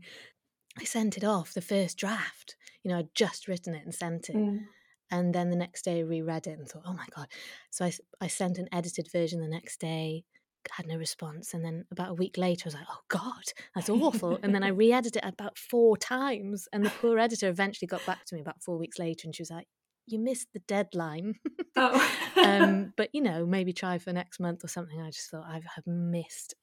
I 0.78 0.84
sent 0.84 1.16
it 1.16 1.24
off, 1.24 1.54
the 1.54 1.60
first 1.60 1.98
draft. 1.98 2.56
You 2.82 2.90
know, 2.90 2.98
I'd 2.98 3.14
just 3.14 3.48
written 3.48 3.74
it 3.74 3.84
and 3.84 3.94
sent 3.94 4.28
it. 4.28 4.36
Mm. 4.36 4.60
And 5.10 5.34
then 5.34 5.50
the 5.50 5.56
next 5.56 5.84
day 5.84 5.98
I 5.98 6.02
reread 6.02 6.46
it 6.46 6.58
and 6.58 6.68
thought, 6.68 6.82
oh 6.86 6.92
my 6.92 7.06
God. 7.14 7.28
So 7.70 7.84
I, 7.84 7.92
I 8.20 8.26
sent 8.26 8.58
an 8.58 8.68
edited 8.72 9.10
version 9.10 9.40
the 9.40 9.48
next 9.48 9.80
day, 9.80 10.24
had 10.70 10.86
no 10.86 10.96
response. 10.96 11.54
And 11.54 11.64
then 11.64 11.84
about 11.90 12.10
a 12.10 12.14
week 12.14 12.36
later, 12.36 12.64
I 12.66 12.68
was 12.68 12.74
like, 12.74 12.86
oh 12.90 13.02
God, 13.08 13.44
that's 13.74 13.88
awful. 13.88 14.38
and 14.42 14.54
then 14.54 14.62
I 14.62 14.68
re 14.70 14.92
edited 14.92 15.22
it 15.24 15.28
about 15.28 15.58
four 15.58 15.96
times. 15.96 16.68
And 16.72 16.84
the 16.84 16.90
poor 16.90 17.18
editor 17.18 17.48
eventually 17.48 17.86
got 17.86 18.04
back 18.06 18.24
to 18.26 18.34
me 18.34 18.40
about 18.40 18.62
four 18.62 18.78
weeks 18.78 18.98
later 18.98 19.22
and 19.24 19.34
she 19.34 19.42
was 19.42 19.50
like, 19.50 19.66
you 20.06 20.18
missed 20.18 20.48
the 20.52 20.60
deadline. 20.60 21.34
oh. 21.76 22.16
um, 22.36 22.92
but, 22.96 23.10
you 23.12 23.20
know, 23.20 23.44
maybe 23.44 23.72
try 23.72 23.98
for 23.98 24.12
next 24.12 24.40
month 24.40 24.64
or 24.64 24.68
something. 24.68 25.00
I 25.00 25.10
just 25.10 25.30
thought, 25.30 25.44
I 25.46 25.54
have 25.74 25.86
missed 25.86 26.54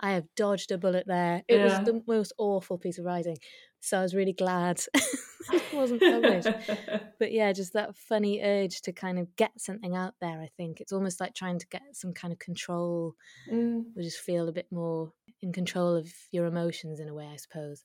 I 0.00 0.12
have 0.12 0.24
dodged 0.36 0.70
a 0.70 0.78
bullet 0.78 1.06
there. 1.06 1.42
It 1.48 1.56
yeah. 1.56 1.64
was 1.64 1.86
the 1.86 2.02
most 2.06 2.32
awful 2.38 2.78
piece 2.78 2.98
of 2.98 3.04
writing. 3.04 3.38
So 3.80 3.98
I 3.98 4.02
was 4.02 4.14
really 4.14 4.32
glad 4.32 4.80
it 4.94 5.62
wasn't 5.72 6.00
published. 6.00 6.48
but 7.18 7.32
yeah, 7.32 7.52
just 7.52 7.72
that 7.72 7.96
funny 7.96 8.40
urge 8.42 8.80
to 8.82 8.92
kind 8.92 9.18
of 9.18 9.34
get 9.36 9.52
something 9.60 9.96
out 9.96 10.14
there, 10.20 10.40
I 10.40 10.50
think. 10.56 10.80
It's 10.80 10.92
almost 10.92 11.20
like 11.20 11.34
trying 11.34 11.58
to 11.58 11.66
get 11.68 11.82
some 11.92 12.12
kind 12.12 12.32
of 12.32 12.38
control 12.38 13.14
mm. 13.50 13.84
or 13.96 14.02
just 14.02 14.18
feel 14.18 14.48
a 14.48 14.52
bit 14.52 14.66
more 14.70 15.12
in 15.42 15.52
control 15.52 15.94
of 15.94 16.12
your 16.32 16.46
emotions 16.46 17.00
in 17.00 17.08
a 17.08 17.14
way, 17.14 17.28
I 17.32 17.36
suppose. 17.36 17.84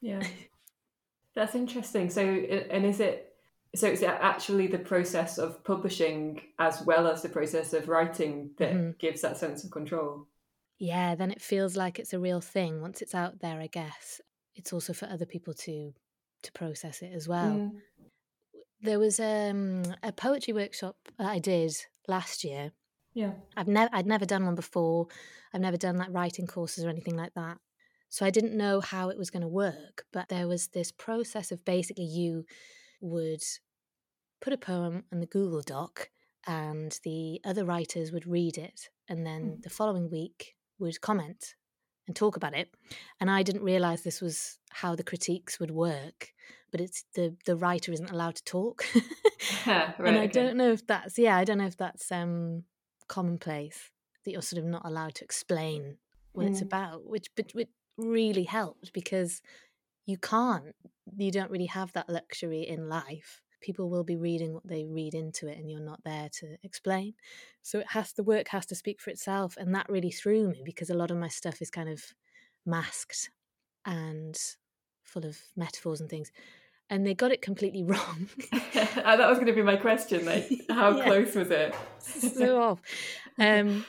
Yeah. 0.00 0.22
That's 1.34 1.54
interesting. 1.54 2.10
So, 2.10 2.22
and 2.22 2.84
is 2.84 3.00
it 3.00 3.34
So 3.74 3.86
it's 3.86 4.02
actually 4.02 4.66
the 4.66 4.78
process 4.78 5.38
of 5.38 5.64
publishing 5.64 6.42
as 6.58 6.82
well 6.82 7.06
as 7.06 7.22
the 7.22 7.30
process 7.30 7.72
of 7.72 7.88
writing 7.88 8.50
that 8.58 8.74
mm-hmm. 8.74 8.90
gives 8.98 9.22
that 9.22 9.38
sense 9.38 9.64
of 9.64 9.70
control. 9.70 10.26
Yeah, 10.82 11.14
then 11.14 11.30
it 11.30 11.40
feels 11.40 11.76
like 11.76 12.00
it's 12.00 12.12
a 12.12 12.18
real 12.18 12.40
thing. 12.40 12.80
Once 12.80 13.02
it's 13.02 13.14
out 13.14 13.38
there, 13.38 13.60
I 13.60 13.68
guess 13.68 14.20
it's 14.56 14.72
also 14.72 14.92
for 14.92 15.06
other 15.06 15.24
people 15.24 15.54
to 15.54 15.92
to 16.42 16.52
process 16.52 17.02
it 17.02 17.12
as 17.14 17.28
well. 17.28 17.52
Mm. 17.52 17.70
There 18.80 18.98
was 18.98 19.20
um, 19.20 19.84
a 20.02 20.10
poetry 20.10 20.52
workshop 20.52 20.96
I 21.20 21.38
did 21.38 21.72
last 22.08 22.42
year. 22.42 22.72
Yeah, 23.14 23.34
I've 23.56 23.68
never 23.68 23.90
I'd 23.92 24.08
never 24.08 24.26
done 24.26 24.44
one 24.44 24.56
before. 24.56 25.06
I've 25.54 25.60
never 25.60 25.76
done 25.76 25.98
like 25.98 26.08
writing 26.10 26.48
courses 26.48 26.84
or 26.84 26.88
anything 26.88 27.16
like 27.16 27.34
that. 27.34 27.58
So 28.08 28.26
I 28.26 28.30
didn't 28.30 28.56
know 28.56 28.80
how 28.80 29.08
it 29.08 29.16
was 29.16 29.30
going 29.30 29.42
to 29.42 29.48
work. 29.66 30.04
But 30.12 30.30
there 30.30 30.48
was 30.48 30.66
this 30.66 30.90
process 30.90 31.52
of 31.52 31.64
basically 31.64 32.06
you 32.06 32.44
would 33.00 33.44
put 34.40 34.52
a 34.52 34.58
poem 34.58 35.04
in 35.12 35.20
the 35.20 35.26
Google 35.26 35.62
Doc, 35.62 36.10
and 36.44 36.98
the 37.04 37.40
other 37.44 37.64
writers 37.64 38.10
would 38.10 38.26
read 38.26 38.58
it, 38.58 38.88
and 39.08 39.24
then 39.24 39.42
mm. 39.42 39.62
the 39.62 39.70
following 39.70 40.10
week 40.10 40.56
would 40.82 41.00
comment 41.00 41.54
and 42.06 42.16
talk 42.16 42.36
about 42.36 42.54
it. 42.54 42.74
And 43.20 43.30
I 43.30 43.42
didn't 43.42 43.62
realize 43.62 44.02
this 44.02 44.20
was 44.20 44.58
how 44.70 44.94
the 44.94 45.04
critiques 45.04 45.58
would 45.60 45.70
work. 45.70 46.32
But 46.70 46.80
it's 46.80 47.04
the 47.14 47.36
the 47.44 47.54
writer 47.54 47.92
isn't 47.92 48.10
allowed 48.10 48.36
to 48.36 48.44
talk, 48.44 48.86
right, 49.66 49.94
and 49.98 50.16
I 50.16 50.24
okay. 50.24 50.28
don't 50.28 50.56
know 50.56 50.72
if 50.72 50.86
that's 50.86 51.18
yeah, 51.18 51.36
I 51.36 51.44
don't 51.44 51.58
know 51.58 51.66
if 51.66 51.76
that's 51.76 52.10
um, 52.10 52.64
commonplace 53.08 53.90
that 54.24 54.30
you're 54.30 54.40
sort 54.40 54.62
of 54.62 54.64
not 54.64 54.80
allowed 54.86 55.14
to 55.16 55.24
explain 55.24 55.98
what 56.32 56.46
mm. 56.46 56.50
it's 56.50 56.62
about, 56.62 57.04
which 57.04 57.28
but 57.36 57.52
which 57.52 57.68
really 57.98 58.44
helped 58.44 58.94
because 58.94 59.42
you 60.06 60.16
can't, 60.16 60.74
you 61.18 61.30
don't 61.30 61.50
really 61.50 61.66
have 61.66 61.92
that 61.92 62.08
luxury 62.08 62.62
in 62.62 62.88
life 62.88 63.42
people 63.62 63.88
will 63.88 64.04
be 64.04 64.16
reading 64.16 64.52
what 64.52 64.66
they 64.66 64.84
read 64.84 65.14
into 65.14 65.48
it 65.48 65.56
and 65.56 65.70
you're 65.70 65.80
not 65.80 66.02
there 66.04 66.28
to 66.30 66.56
explain 66.62 67.14
so 67.62 67.78
it 67.78 67.86
has 67.90 68.12
the 68.12 68.22
work 68.22 68.48
has 68.48 68.66
to 68.66 68.74
speak 68.74 69.00
for 69.00 69.10
itself 69.10 69.56
and 69.56 69.74
that 69.74 69.88
really 69.88 70.10
threw 70.10 70.48
me 70.48 70.62
because 70.64 70.90
a 70.90 70.94
lot 70.94 71.10
of 71.10 71.16
my 71.16 71.28
stuff 71.28 71.62
is 71.62 71.70
kind 71.70 71.88
of 71.88 72.02
masked 72.66 73.30
and 73.86 74.38
full 75.02 75.24
of 75.24 75.38
metaphors 75.56 76.00
and 76.00 76.10
things 76.10 76.30
and 76.90 77.06
they 77.06 77.14
got 77.14 77.32
it 77.32 77.40
completely 77.40 77.82
wrong 77.84 78.28
that 78.74 79.28
was 79.28 79.38
going 79.38 79.46
to 79.46 79.52
be 79.52 79.62
my 79.62 79.76
question 79.76 80.26
like 80.26 80.50
how 80.68 80.90
yeah. 80.96 81.04
close 81.04 81.34
was 81.34 81.50
it 81.50 81.74
so 81.98 82.60
off 82.60 82.80
um, 83.38 83.86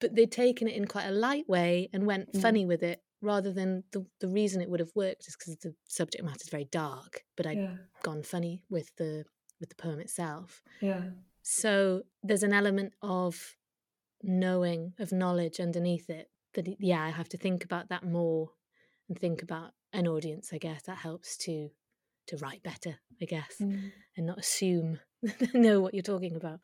but 0.00 0.14
they'd 0.14 0.32
taken 0.32 0.66
it 0.66 0.76
in 0.76 0.86
quite 0.86 1.06
a 1.06 1.12
light 1.12 1.48
way 1.48 1.88
and 1.92 2.06
went 2.06 2.32
mm. 2.32 2.42
funny 2.42 2.66
with 2.66 2.82
it 2.82 3.00
rather 3.24 3.52
than 3.52 3.84
the, 3.92 4.06
the 4.20 4.28
reason 4.28 4.60
it 4.60 4.70
would 4.70 4.80
have 4.80 4.92
worked 4.94 5.26
is 5.26 5.36
because 5.36 5.56
the 5.58 5.74
subject 5.88 6.22
matter 6.24 6.38
is 6.40 6.48
very 6.48 6.68
dark 6.70 7.24
but 7.36 7.46
i'd 7.46 7.58
yeah. 7.58 7.76
gone 8.02 8.22
funny 8.22 8.62
with 8.70 8.94
the 8.96 9.24
with 9.60 9.68
the 9.68 9.74
poem 9.74 10.00
itself 10.00 10.62
yeah 10.80 11.02
so 11.42 12.02
there's 12.22 12.42
an 12.42 12.52
element 12.52 12.92
of 13.02 13.56
knowing 14.22 14.92
of 14.98 15.12
knowledge 15.12 15.60
underneath 15.60 16.08
it 16.08 16.28
that 16.54 16.66
yeah 16.80 17.02
i 17.02 17.10
have 17.10 17.28
to 17.28 17.36
think 17.36 17.64
about 17.64 17.88
that 17.88 18.04
more 18.04 18.50
and 19.08 19.18
think 19.18 19.42
about 19.42 19.72
an 19.92 20.06
audience 20.06 20.50
i 20.52 20.58
guess 20.58 20.82
that 20.82 20.98
helps 20.98 21.36
to 21.36 21.68
to 22.26 22.36
write 22.38 22.62
better 22.62 22.96
i 23.20 23.24
guess 23.24 23.56
mm. 23.60 23.90
and 24.16 24.26
not 24.26 24.38
assume 24.38 24.98
know 25.54 25.80
what 25.80 25.94
you're 25.94 26.02
talking 26.02 26.36
about 26.36 26.60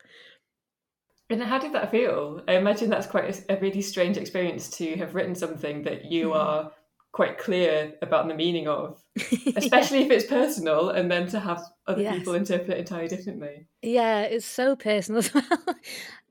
and 1.33 1.43
how 1.43 1.59
did 1.59 1.73
that 1.73 1.91
feel? 1.91 2.41
I 2.47 2.53
imagine 2.53 2.89
that's 2.89 3.07
quite 3.07 3.43
a, 3.49 3.57
a 3.57 3.59
really 3.59 3.81
strange 3.81 4.17
experience 4.17 4.69
to 4.77 4.95
have 4.97 5.15
written 5.15 5.35
something 5.35 5.83
that 5.83 6.05
you 6.05 6.29
mm-hmm. 6.29 6.37
are 6.37 6.71
quite 7.11 7.37
clear 7.37 7.93
about 8.01 8.27
the 8.27 8.33
meaning 8.33 8.67
of, 8.67 9.01
especially 9.55 9.99
yeah. 9.99 10.05
if 10.05 10.11
it's 10.11 10.25
personal, 10.25 10.89
and 10.89 11.11
then 11.11 11.27
to 11.27 11.39
have 11.39 11.61
other 11.87 12.01
yes. 12.01 12.17
people 12.17 12.35
interpret 12.35 12.69
it 12.69 12.77
entirely 12.79 13.07
differently. 13.07 13.67
Yeah, 13.81 14.21
it's 14.21 14.45
so 14.45 14.75
personal 14.75 15.19
as 15.19 15.33
well. 15.33 15.75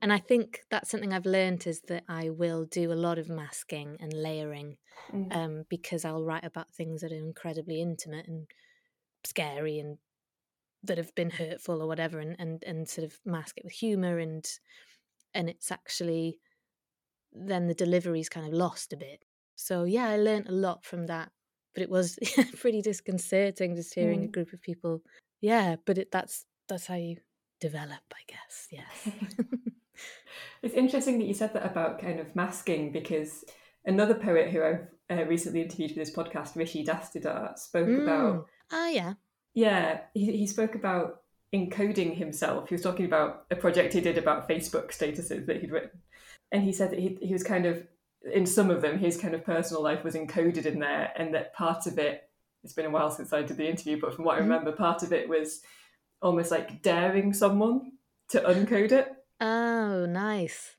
and 0.01 0.11
I 0.11 0.17
think 0.17 0.61
that's 0.69 0.89
something 0.89 1.13
I've 1.13 1.25
learned 1.25 1.67
is 1.67 1.81
that 1.81 2.03
I 2.07 2.29
will 2.29 2.65
do 2.65 2.91
a 2.91 2.95
lot 2.95 3.19
of 3.19 3.29
masking 3.29 3.97
and 3.99 4.11
layering 4.13 4.77
mm. 5.13 5.35
um, 5.35 5.65
because 5.69 6.03
I'll 6.03 6.23
write 6.23 6.45
about 6.45 6.71
things 6.71 7.01
that 7.01 7.11
are 7.11 7.15
incredibly 7.15 7.81
intimate 7.81 8.27
and 8.27 8.47
scary 9.23 9.79
and 9.79 9.97
that 10.83 10.97
have 10.97 11.13
been 11.13 11.29
hurtful 11.29 11.81
or 11.81 11.87
whatever 11.87 12.19
and, 12.19 12.35
and, 12.39 12.63
and 12.63 12.89
sort 12.89 13.05
of 13.05 13.19
mask 13.23 13.57
it 13.57 13.63
with 13.63 13.73
humor 13.73 14.17
and 14.17 14.47
and 15.33 15.49
it's 15.49 15.71
actually 15.71 16.37
then 17.33 17.67
the 17.67 17.73
delivery's 17.73 18.29
kind 18.29 18.45
of 18.45 18.53
lost 18.53 18.93
a 18.93 18.97
bit. 18.97 19.23
So 19.55 19.83
yeah, 19.83 20.09
I 20.09 20.17
learned 20.17 20.47
a 20.47 20.53
lot 20.53 20.83
from 20.83 21.07
that, 21.07 21.31
but 21.73 21.83
it 21.83 21.89
was 21.89 22.17
pretty 22.57 22.81
disconcerting 22.81 23.75
just 23.75 23.93
hearing 23.93 24.21
mm. 24.21 24.25
a 24.25 24.31
group 24.31 24.53
of 24.53 24.61
people. 24.61 25.01
Yeah, 25.39 25.77
but 25.85 25.97
it, 25.97 26.11
that's 26.11 26.45
that's 26.67 26.87
how 26.87 26.95
you 26.95 27.17
develop, 27.59 28.01
I 28.13 28.23
guess. 28.27 28.67
Yes. 28.71 29.15
it's 30.61 30.73
interesting 30.73 31.19
that 31.19 31.27
you 31.27 31.33
said 31.33 31.53
that 31.53 31.65
about 31.65 31.99
kind 31.99 32.19
of 32.19 32.35
masking 32.35 32.91
because 32.91 33.43
another 33.85 34.15
poet 34.15 34.49
who 34.49 34.63
I've 34.63 34.87
uh, 35.09 35.25
recently 35.25 35.61
interviewed 35.61 35.91
for 35.91 35.99
this 35.99 36.15
podcast, 36.15 36.55
Rishi 36.55 36.85
Dastidar, 36.85 37.57
spoke 37.57 37.87
mm. 37.87 38.03
about. 38.03 38.47
Ah, 38.71 38.89
yeah. 38.89 39.13
Yeah, 39.53 40.01
he, 40.13 40.37
he 40.37 40.47
spoke 40.47 40.75
about 40.75 41.20
encoding 41.53 42.15
himself. 42.15 42.69
He 42.69 42.75
was 42.75 42.81
talking 42.81 43.05
about 43.05 43.45
a 43.51 43.55
project 43.55 43.93
he 43.93 44.01
did 44.01 44.17
about 44.17 44.47
Facebook 44.47 44.91
statuses 44.91 45.45
that 45.45 45.61
he'd 45.61 45.71
written. 45.71 46.01
And 46.51 46.63
he 46.63 46.71
said 46.71 46.91
that 46.91 46.99
he, 46.99 47.17
he 47.21 47.33
was 47.33 47.43
kind 47.43 47.65
of, 47.65 47.85
in 48.33 48.45
some 48.45 48.69
of 48.69 48.81
them, 48.81 48.99
his 48.99 49.17
kind 49.17 49.33
of 49.33 49.45
personal 49.45 49.81
life 49.81 50.03
was 50.03 50.15
encoded 50.15 50.65
in 50.65 50.79
there, 50.79 51.11
and 51.17 51.33
that 51.33 51.53
part 51.53 51.87
of 51.87 51.97
it, 51.97 52.29
it's 52.63 52.73
been 52.73 52.85
a 52.85 52.89
while 52.89 53.09
since 53.09 53.33
I 53.33 53.41
did 53.41 53.57
the 53.57 53.69
interview, 53.69 53.99
but 53.99 54.13
from 54.13 54.25
what 54.25 54.35
I 54.35 54.41
mm-hmm. 54.41 54.49
remember, 54.49 54.71
part 54.71 55.03
of 55.03 55.11
it 55.11 55.27
was 55.27 55.61
almost 56.21 56.51
like 56.51 56.81
daring 56.81 57.33
someone 57.33 57.93
to 58.29 58.39
uncode 58.41 58.91
it. 58.91 59.11
Oh, 59.39 60.05
nice. 60.05 60.75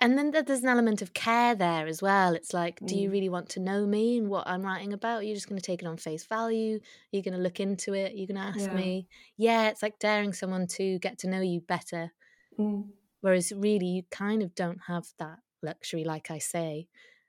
And 0.00 0.18
then 0.18 0.32
there's 0.32 0.62
an 0.62 0.68
element 0.68 1.02
of 1.02 1.14
care 1.14 1.54
there 1.54 1.86
as 1.86 2.02
well. 2.02 2.34
It's 2.34 2.52
like, 2.52 2.80
do 2.84 2.96
you 2.96 3.08
mm. 3.08 3.12
really 3.12 3.28
want 3.28 3.48
to 3.50 3.60
know 3.60 3.86
me 3.86 4.18
and 4.18 4.28
what 4.28 4.46
I'm 4.46 4.62
writing 4.62 4.92
about? 4.92 5.20
Are 5.20 5.22
you 5.22 5.34
just 5.34 5.48
going 5.48 5.60
to 5.60 5.64
take 5.64 5.82
it 5.82 5.86
on 5.86 5.96
face 5.96 6.24
value? 6.24 6.76
Are 6.78 7.16
you 7.16 7.22
going 7.22 7.36
to 7.36 7.40
look 7.40 7.60
into 7.60 7.94
it? 7.94 8.12
Are 8.12 8.16
you 8.16 8.26
going 8.26 8.40
to 8.40 8.42
ask 8.42 8.68
yeah. 8.68 8.74
me? 8.74 9.06
Yeah, 9.36 9.68
it's 9.68 9.82
like 9.82 10.00
daring 10.00 10.32
someone 10.32 10.66
to 10.66 10.98
get 10.98 11.18
to 11.20 11.28
know 11.28 11.40
you 11.40 11.60
better. 11.60 12.12
Mm. 12.58 12.88
Whereas 13.20 13.52
really, 13.54 13.86
you 13.86 14.02
kind 14.10 14.42
of 14.42 14.54
don't 14.54 14.80
have 14.88 15.06
that 15.18 15.38
luxury, 15.62 16.04
like 16.04 16.30
I 16.30 16.38
say, 16.38 16.88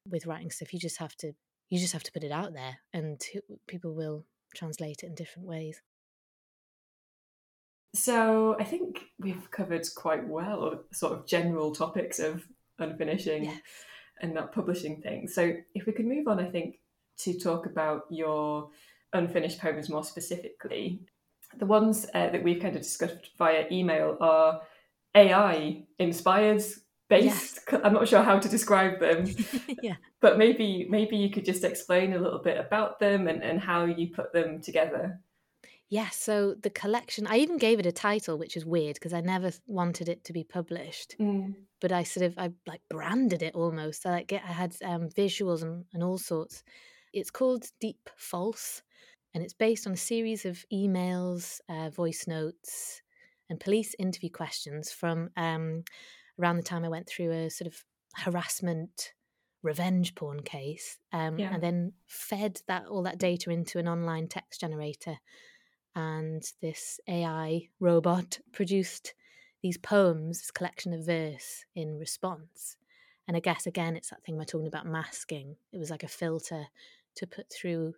with 0.09 0.25
writing 0.25 0.51
stuff. 0.51 0.73
You 0.73 0.79
just 0.79 0.97
have 0.97 1.15
to, 1.17 1.33
you 1.69 1.79
just 1.79 1.93
have 1.93 2.03
to 2.03 2.11
put 2.11 2.23
it 2.23 2.31
out 2.31 2.53
there, 2.53 2.79
and 2.93 3.21
people 3.67 3.93
will 3.93 4.25
translate 4.55 5.03
it 5.03 5.07
in 5.07 5.15
different 5.15 5.47
ways. 5.47 5.81
So 7.93 8.57
I 8.59 8.65
think 8.65 9.05
we've 9.19 9.49
covered 9.51 9.87
quite 9.95 10.27
well 10.27 10.83
sort 10.91 11.13
of 11.13 11.25
general 11.25 11.73
topics 11.73 12.19
of 12.19 12.45
unfinishing 12.79 13.45
yes. 13.45 13.59
and 14.21 14.33
not 14.33 14.53
publishing 14.53 15.01
things. 15.01 15.33
So 15.33 15.53
if 15.73 15.85
we 15.85 15.93
could 15.93 16.05
move 16.05 16.27
on, 16.27 16.39
I 16.39 16.49
think, 16.49 16.79
to 17.19 17.37
talk 17.39 17.65
about 17.65 18.03
your 18.09 18.69
unfinished 19.13 19.59
poems 19.59 19.89
more 19.89 20.03
specifically. 20.03 21.01
The 21.57 21.65
ones 21.65 22.05
uh, 22.13 22.29
that 22.29 22.43
we've 22.43 22.61
kind 22.61 22.75
of 22.75 22.81
discussed 22.81 23.31
via 23.37 23.65
email 23.71 24.17
are 24.19 24.61
AI 25.15 25.83
inspired, 25.99 26.61
based. 27.09 27.59
Yes. 27.71 27.81
I'm 27.83 27.93
not 27.93 28.07
sure 28.07 28.23
how 28.23 28.39
to 28.39 28.49
describe 28.49 28.99
them. 28.99 29.25
yeah. 29.81 29.95
But 30.21 30.37
maybe 30.37 30.87
maybe 30.89 31.15
you 31.15 31.29
could 31.29 31.45
just 31.45 31.63
explain 31.63 32.13
a 32.13 32.19
little 32.19 32.39
bit 32.39 32.57
about 32.57 32.99
them 32.99 33.27
and, 33.27 33.43
and 33.43 33.59
how 33.59 33.85
you 33.85 34.09
put 34.09 34.33
them 34.33 34.61
together. 34.61 35.19
Yeah, 35.87 36.09
so 36.09 36.55
the 36.55 36.71
collection, 36.71 37.27
I 37.27 37.37
even 37.37 37.57
gave 37.57 37.79
it 37.79 37.85
a 37.85 37.91
title, 37.91 38.39
which 38.39 38.57
is 38.57 38.65
weird 38.65 38.95
because 38.95 39.13
I 39.13 39.21
never 39.21 39.51
wanted 39.67 40.09
it 40.09 40.23
to 40.25 40.33
be 40.33 40.43
published. 40.43 41.15
Mm. 41.19 41.53
But 41.85 41.91
I 41.91 42.01
sort 42.01 42.25
of, 42.25 42.33
I 42.39 42.49
like 42.65 42.81
branded 42.89 43.43
it 43.43 43.53
almost. 43.53 44.07
I 44.07 44.09
like, 44.09 44.33
I 44.33 44.37
had 44.51 44.75
um, 44.83 45.07
visuals 45.09 45.61
and, 45.61 45.85
and 45.93 46.01
all 46.01 46.17
sorts. 46.17 46.63
It's 47.13 47.29
called 47.29 47.67
Deep 47.79 48.09
False, 48.17 48.81
and 49.35 49.43
it's 49.43 49.53
based 49.53 49.85
on 49.85 49.93
a 49.93 49.97
series 49.97 50.45
of 50.45 50.65
emails, 50.73 51.59
uh, 51.69 51.91
voice 51.91 52.25
notes, 52.25 53.03
and 53.51 53.59
police 53.59 53.93
interview 53.99 54.31
questions 54.31 54.91
from 54.91 55.29
um, 55.37 55.83
around 56.41 56.57
the 56.57 56.63
time 56.63 56.83
I 56.83 56.89
went 56.89 57.07
through 57.07 57.31
a 57.31 57.51
sort 57.51 57.67
of 57.67 57.83
harassment 58.15 59.13
revenge 59.61 60.15
porn 60.15 60.41
case 60.41 60.97
um, 61.13 61.37
yeah. 61.37 61.53
and 61.53 61.61
then 61.61 61.93
fed 62.07 62.61
that 62.67 62.87
all 62.87 63.03
that 63.03 63.19
data 63.19 63.51
into 63.51 63.77
an 63.77 63.87
online 63.87 64.27
text 64.27 64.59
generator 64.59 65.17
and 65.95 66.41
this 66.63 66.99
AI 67.07 67.69
robot 67.79 68.39
produced 68.51 69.13
these 69.65 69.77
poems, 69.79 70.41
this 70.41 70.51
collection 70.51 70.93
of 70.93 71.03
verse 71.03 71.65
in 71.73 71.97
response. 71.97 72.77
And 73.27 73.35
I 73.35 73.39
guess 73.39 73.65
again, 73.65 73.95
it's 73.95 74.11
that 74.11 74.23
thing 74.23 74.37
we're 74.37 74.43
talking 74.43 74.67
about 74.67 74.85
masking. 74.85 75.55
It 75.73 75.79
was 75.79 75.89
like 75.89 76.03
a 76.03 76.07
filter 76.07 76.67
to 77.15 77.25
put 77.25 77.51
through 77.51 77.95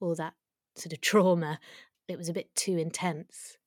all 0.00 0.14
that 0.14 0.32
sort 0.74 0.94
of 0.94 1.02
trauma. 1.02 1.60
It 2.08 2.16
was 2.16 2.30
a 2.30 2.32
bit 2.32 2.54
too 2.54 2.78
intense 2.78 3.58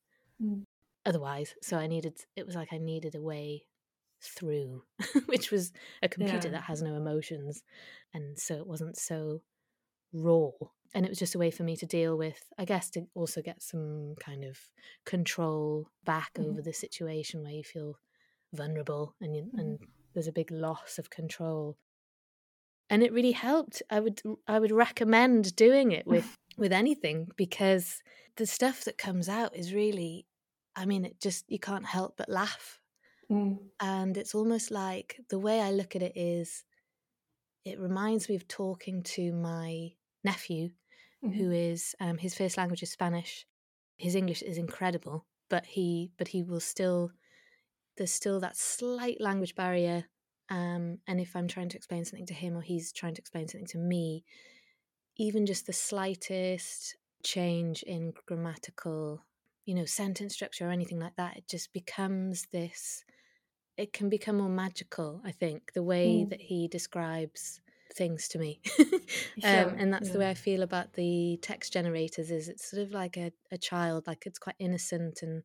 mm. 0.44 0.64
otherwise. 1.06 1.54
So 1.62 1.78
I 1.78 1.86
needed, 1.86 2.18
it 2.36 2.48
was 2.48 2.56
like 2.56 2.74
I 2.74 2.80
needed 2.80 3.14
a 3.14 3.22
way 3.22 3.68
through, 4.24 4.82
which 5.28 5.52
was 5.52 5.72
a 6.02 6.10
computer 6.10 6.48
yeah. 6.48 6.54
that 6.54 6.64
has 6.64 6.82
no 6.82 6.96
emotions. 6.96 7.62
And 8.12 8.40
so 8.40 8.56
it 8.56 8.66
wasn't 8.66 8.98
so 8.98 9.44
raw. 10.12 10.50
And 10.96 11.06
it 11.06 11.10
was 11.10 11.20
just 11.20 11.36
a 11.36 11.38
way 11.38 11.52
for 11.52 11.64
me 11.64 11.76
to 11.76 11.86
deal 11.86 12.18
with 12.18 12.52
i 12.58 12.66
guess 12.66 12.90
to 12.90 13.06
also 13.14 13.42
get 13.42 13.62
some 13.62 14.16
kind 14.20 14.44
of 14.44 14.58
control 15.06 15.92
back 16.06 16.32
mm. 16.40 16.48
over 16.48 16.62
the 16.62 16.74
situation 16.74 17.44
where 17.44 17.52
you 17.52 17.64
feel 17.64 18.00
vulnerable 18.54 19.14
and 19.22 19.36
you, 19.36 19.50
and 19.58 19.78
there's 20.14 20.28
a 20.28 20.32
big 20.32 20.50
loss 20.50 20.98
of 20.98 21.10
control 21.10 21.78
and 22.90 23.04
it 23.04 23.14
really 23.14 23.34
helped 23.34 23.84
i 23.92 24.00
would 24.00 24.22
i 24.48 24.58
would 24.58 24.72
recommend 24.72 25.56
doing 25.56 25.92
it 25.92 26.08
with 26.08 26.38
with 26.58 26.72
anything 26.72 27.28
because 27.36 28.02
the 28.38 28.46
stuff 28.46 28.86
that 28.86 28.98
comes 28.98 29.28
out 29.28 29.54
is 29.56 29.74
really 29.74 30.26
i 30.76 30.86
mean 30.86 31.04
it 31.04 31.20
just 31.20 31.44
you 31.50 31.60
can't 31.60 31.86
help 31.86 32.16
but 32.16 32.30
laugh 32.30 32.80
mm. 33.30 33.58
and 33.82 34.16
it's 34.16 34.34
almost 34.34 34.72
like 34.72 35.20
the 35.30 35.40
way 35.40 35.60
i 35.60 35.70
look 35.72 35.96
at 35.96 36.02
it 36.02 36.14
is 36.16 36.64
it 37.66 37.80
reminds 37.80 38.30
me 38.30 38.36
of 38.36 38.48
talking 38.48 39.04
to 39.04 39.34
my 39.34 39.90
nephew 40.24 40.70
mm-hmm. 41.26 41.38
who 41.38 41.52
is 41.52 41.96
um, 42.00 42.18
his 42.18 42.36
first 42.36 42.58
language 42.58 42.84
is 42.84 42.92
spanish 42.92 43.46
his 43.98 44.16
english 44.16 44.42
is 44.42 44.58
incredible 44.58 45.26
but 45.50 45.66
he 45.66 46.12
but 46.18 46.30
he 46.30 46.44
will 46.44 46.60
still 46.60 47.12
there's 47.98 48.12
still 48.12 48.40
that 48.40 48.58
slight 48.58 49.20
language 49.20 49.56
barrier 49.56 50.06
um, 50.50 51.00
and 51.08 51.20
if 51.20 51.36
i'm 51.36 51.48
trying 51.48 51.70
to 51.70 51.78
explain 51.78 52.06
something 52.06 52.26
to 52.26 52.34
him 52.34 52.56
or 52.56 52.62
he's 52.62 52.92
trying 52.92 53.14
to 53.16 53.22
explain 53.22 53.48
something 53.48 53.68
to 53.68 53.78
me 53.78 54.24
even 55.18 55.46
just 55.46 55.66
the 55.66 55.74
slightest 55.74 56.96
change 57.24 57.84
in 57.84 58.14
grammatical, 58.26 59.24
you 59.66 59.76
know, 59.76 59.86
sentence 59.86 60.34
structure 60.34 60.68
or 60.68 60.72
anything 60.72 61.00
like 61.00 61.16
that, 61.16 61.38
it 61.38 61.48
just 61.48 61.74
becomes 61.74 62.48
this, 62.52 63.04
it 63.78 63.94
can 63.94 64.10
become 64.10 64.38
more 64.38 64.50
magical, 64.50 65.22
I 65.26 65.32
think, 65.32 65.74
the 65.74 65.84
way 65.84 66.26
mm. 66.26 66.30
that 66.30 66.42
he 66.42 66.68
describes 66.68 67.62
things 67.96 68.28
to 68.30 68.40
me. 68.40 68.62
um, 69.44 69.76
and 69.78 69.94
that's 69.94 70.08
yeah. 70.08 70.14
the 70.14 70.20
way 70.20 70.30
I 70.30 70.34
feel 70.34 70.62
about 70.64 70.94
the 70.94 71.40
text 71.42 71.74
generators 71.74 72.32
is 72.32 72.50
it's 72.50 72.70
sort 72.70 72.84
of 72.84 72.92
like 72.92 73.18
a, 73.18 73.32
a 73.52 73.58
child, 73.58 74.08
like 74.08 74.26
it's 74.26 74.40
quite 74.40 74.56
innocent 74.60 75.22
and 75.22 75.44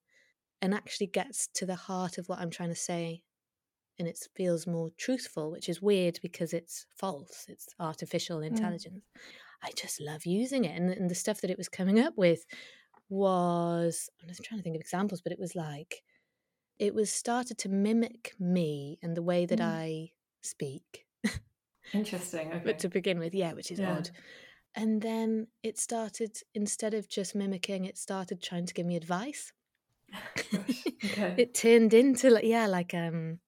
and 0.62 0.74
actually 0.74 1.06
gets 1.06 1.48
to 1.54 1.64
the 1.64 1.74
heart 1.74 2.18
of 2.18 2.28
what 2.28 2.38
I'm 2.38 2.50
trying 2.50 2.68
to 2.68 2.74
say 2.74 3.22
and 4.00 4.08
it 4.08 4.18
feels 4.34 4.66
more 4.66 4.90
truthful, 4.96 5.50
which 5.50 5.68
is 5.68 5.82
weird 5.82 6.18
because 6.22 6.54
it's 6.54 6.86
false. 6.96 7.44
It's 7.48 7.68
artificial 7.78 8.38
mm. 8.38 8.46
intelligence. 8.46 9.04
Mm. 9.16 9.20
I 9.62 9.70
just 9.76 10.00
love 10.00 10.24
using 10.24 10.64
it. 10.64 10.74
And, 10.74 10.90
and 10.90 11.10
the 11.10 11.14
stuff 11.14 11.42
that 11.42 11.50
it 11.50 11.58
was 11.58 11.68
coming 11.68 12.00
up 12.00 12.14
with 12.16 12.46
was, 13.10 14.08
I'm 14.20 14.28
just 14.28 14.42
trying 14.42 14.58
to 14.58 14.62
think 14.62 14.74
of 14.74 14.80
examples, 14.80 15.20
but 15.20 15.32
it 15.32 15.38
was 15.38 15.54
like, 15.54 16.02
it 16.78 16.94
was 16.94 17.12
started 17.12 17.58
to 17.58 17.68
mimic 17.68 18.32
me 18.40 18.98
and 19.02 19.14
the 19.14 19.22
way 19.22 19.44
that 19.44 19.58
mm. 19.58 19.66
I 19.66 20.08
speak. 20.42 21.04
Interesting. 21.92 22.48
Okay. 22.48 22.62
but 22.64 22.78
to 22.80 22.88
begin 22.88 23.18
with, 23.18 23.34
yeah, 23.34 23.52
which 23.52 23.70
is 23.70 23.78
yeah. 23.78 23.96
odd. 23.96 24.10
And 24.74 25.02
then 25.02 25.48
it 25.62 25.78
started, 25.78 26.38
instead 26.54 26.94
of 26.94 27.08
just 27.08 27.34
mimicking, 27.34 27.84
it 27.84 27.98
started 27.98 28.42
trying 28.42 28.66
to 28.66 28.74
give 28.74 28.86
me 28.86 28.96
advice. 28.96 29.52
okay. 30.54 31.34
it 31.36 31.54
turned 31.54 31.94
into 31.94 32.30
like 32.30 32.44
yeah, 32.44 32.66
like 32.66 32.94
um 32.94 33.38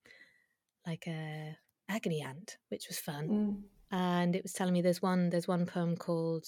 like 0.87 1.07
a 1.09 1.57
agony 1.89 2.23
aunt, 2.23 2.59
which 2.69 2.87
was 2.89 2.99
fun. 2.99 3.29
Mm 3.29 3.63
and 3.93 4.35
it 4.35 4.43
was 4.43 4.55
telling 4.55 4.73
me 4.73 4.81
there's 4.81 5.03
one 5.03 5.29
there's 5.29 5.47
one 5.47 5.67
poem 5.67 5.97
called 5.97 6.47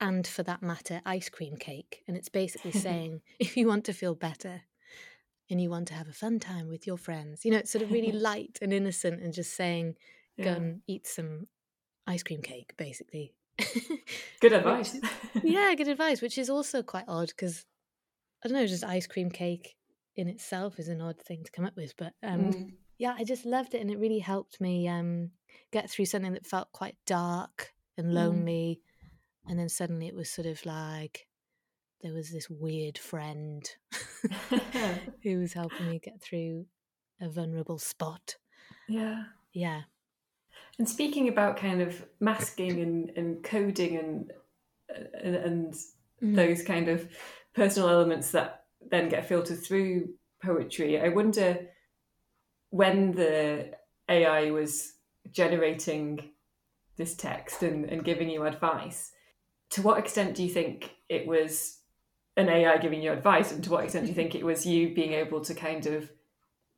and 0.00 0.26
for 0.26 0.42
that 0.42 0.62
matter 0.62 1.00
ice 1.06 1.28
cream 1.28 1.56
cake 1.56 2.02
and 2.06 2.16
it's 2.16 2.28
basically 2.28 2.72
saying 2.86 3.22
if 3.38 3.56
you 3.56 3.66
want 3.66 3.84
to 3.84 3.92
feel 3.92 4.14
better 4.14 4.62
and 5.48 5.60
you 5.60 5.70
want 5.70 5.88
to 5.88 5.94
have 5.94 6.08
a 6.08 6.12
fun 6.12 6.38
time 6.38 6.68
with 6.68 6.86
your 6.86 6.98
friends 6.98 7.44
you 7.44 7.50
know 7.50 7.58
it's 7.58 7.70
sort 7.70 7.82
of 7.82 7.92
really 7.92 8.12
light 8.30 8.58
and 8.60 8.72
innocent 8.72 9.22
and 9.22 9.32
just 9.32 9.54
saying 9.54 9.94
go 10.38 10.44
yeah. 10.44 10.56
and 10.56 10.80
eat 10.86 11.06
some 11.06 11.46
ice 12.06 12.22
cream 12.22 12.42
cake 12.42 12.74
basically 12.76 13.34
good 14.40 14.52
advice 14.52 14.98
yeah 15.42 15.74
good 15.74 15.88
advice 15.88 16.20
which 16.20 16.38
is 16.38 16.50
also 16.50 16.82
quite 16.82 17.04
odd 17.08 17.28
because 17.28 17.64
i 18.44 18.48
don't 18.48 18.56
know 18.56 18.66
just 18.66 18.84
ice 18.84 19.06
cream 19.06 19.30
cake 19.30 19.76
in 20.16 20.28
itself 20.28 20.78
is 20.78 20.88
an 20.88 21.00
odd 21.00 21.20
thing 21.20 21.42
to 21.44 21.50
come 21.50 21.64
up 21.64 21.76
with 21.76 21.94
but 21.96 22.12
um 22.22 22.52
mm. 22.52 22.70
yeah 22.98 23.14
i 23.16 23.24
just 23.24 23.46
loved 23.46 23.74
it 23.74 23.80
and 23.80 23.90
it 23.90 23.98
really 23.98 24.18
helped 24.18 24.60
me 24.60 24.88
um 24.88 25.30
get 25.72 25.90
through 25.90 26.06
something 26.06 26.32
that 26.32 26.46
felt 26.46 26.70
quite 26.72 26.96
dark 27.06 27.72
and 27.98 28.08
mm. 28.08 28.14
lonely. 28.14 28.80
Mm. 28.80 29.50
And 29.50 29.58
then 29.58 29.68
suddenly 29.68 30.06
it 30.06 30.14
was 30.14 30.30
sort 30.30 30.46
of 30.46 30.64
like 30.64 31.26
there 32.00 32.12
was 32.12 32.30
this 32.30 32.48
weird 32.48 32.96
friend 32.96 33.68
who 35.22 35.40
was 35.40 35.52
helping 35.52 35.90
me 35.90 35.98
get 35.98 36.22
through 36.22 36.66
a 37.20 37.28
vulnerable 37.28 37.78
spot. 37.78 38.36
Yeah. 38.88 39.24
Yeah. 39.52 39.82
And 40.78 40.88
speaking 40.88 41.28
about 41.28 41.56
kind 41.56 41.80
of 41.80 42.04
masking 42.20 42.80
and, 42.80 43.10
and 43.16 43.42
coding 43.42 43.96
and 43.96 44.32
and, 45.22 45.34
and 45.34 45.74
mm. 46.22 46.36
those 46.36 46.62
kind 46.62 46.88
of 46.88 47.08
personal 47.54 47.88
elements 47.88 48.30
that 48.32 48.64
then 48.90 49.08
get 49.08 49.26
filtered 49.26 49.62
through 49.62 50.10
poetry, 50.42 51.00
I 51.00 51.08
wonder 51.08 51.66
when 52.70 53.12
the 53.12 53.72
AI 54.08 54.50
was 54.50 54.94
generating 55.32 56.30
this 56.96 57.14
text 57.14 57.62
and, 57.62 57.84
and 57.86 58.04
giving 58.04 58.28
you 58.28 58.44
advice, 58.44 59.12
to 59.70 59.82
what 59.82 59.98
extent 59.98 60.34
do 60.34 60.42
you 60.42 60.50
think 60.50 60.94
it 61.08 61.26
was 61.26 61.78
an 62.36 62.48
AI 62.48 62.76
giving 62.78 63.02
you 63.02 63.12
advice, 63.12 63.52
and 63.52 63.62
to 63.64 63.70
what 63.70 63.84
extent 63.84 64.04
do 64.04 64.08
you 64.08 64.14
think 64.14 64.34
it 64.34 64.44
was 64.44 64.66
you 64.66 64.94
being 64.94 65.12
able 65.12 65.40
to 65.40 65.54
kind 65.54 65.86
of 65.86 66.10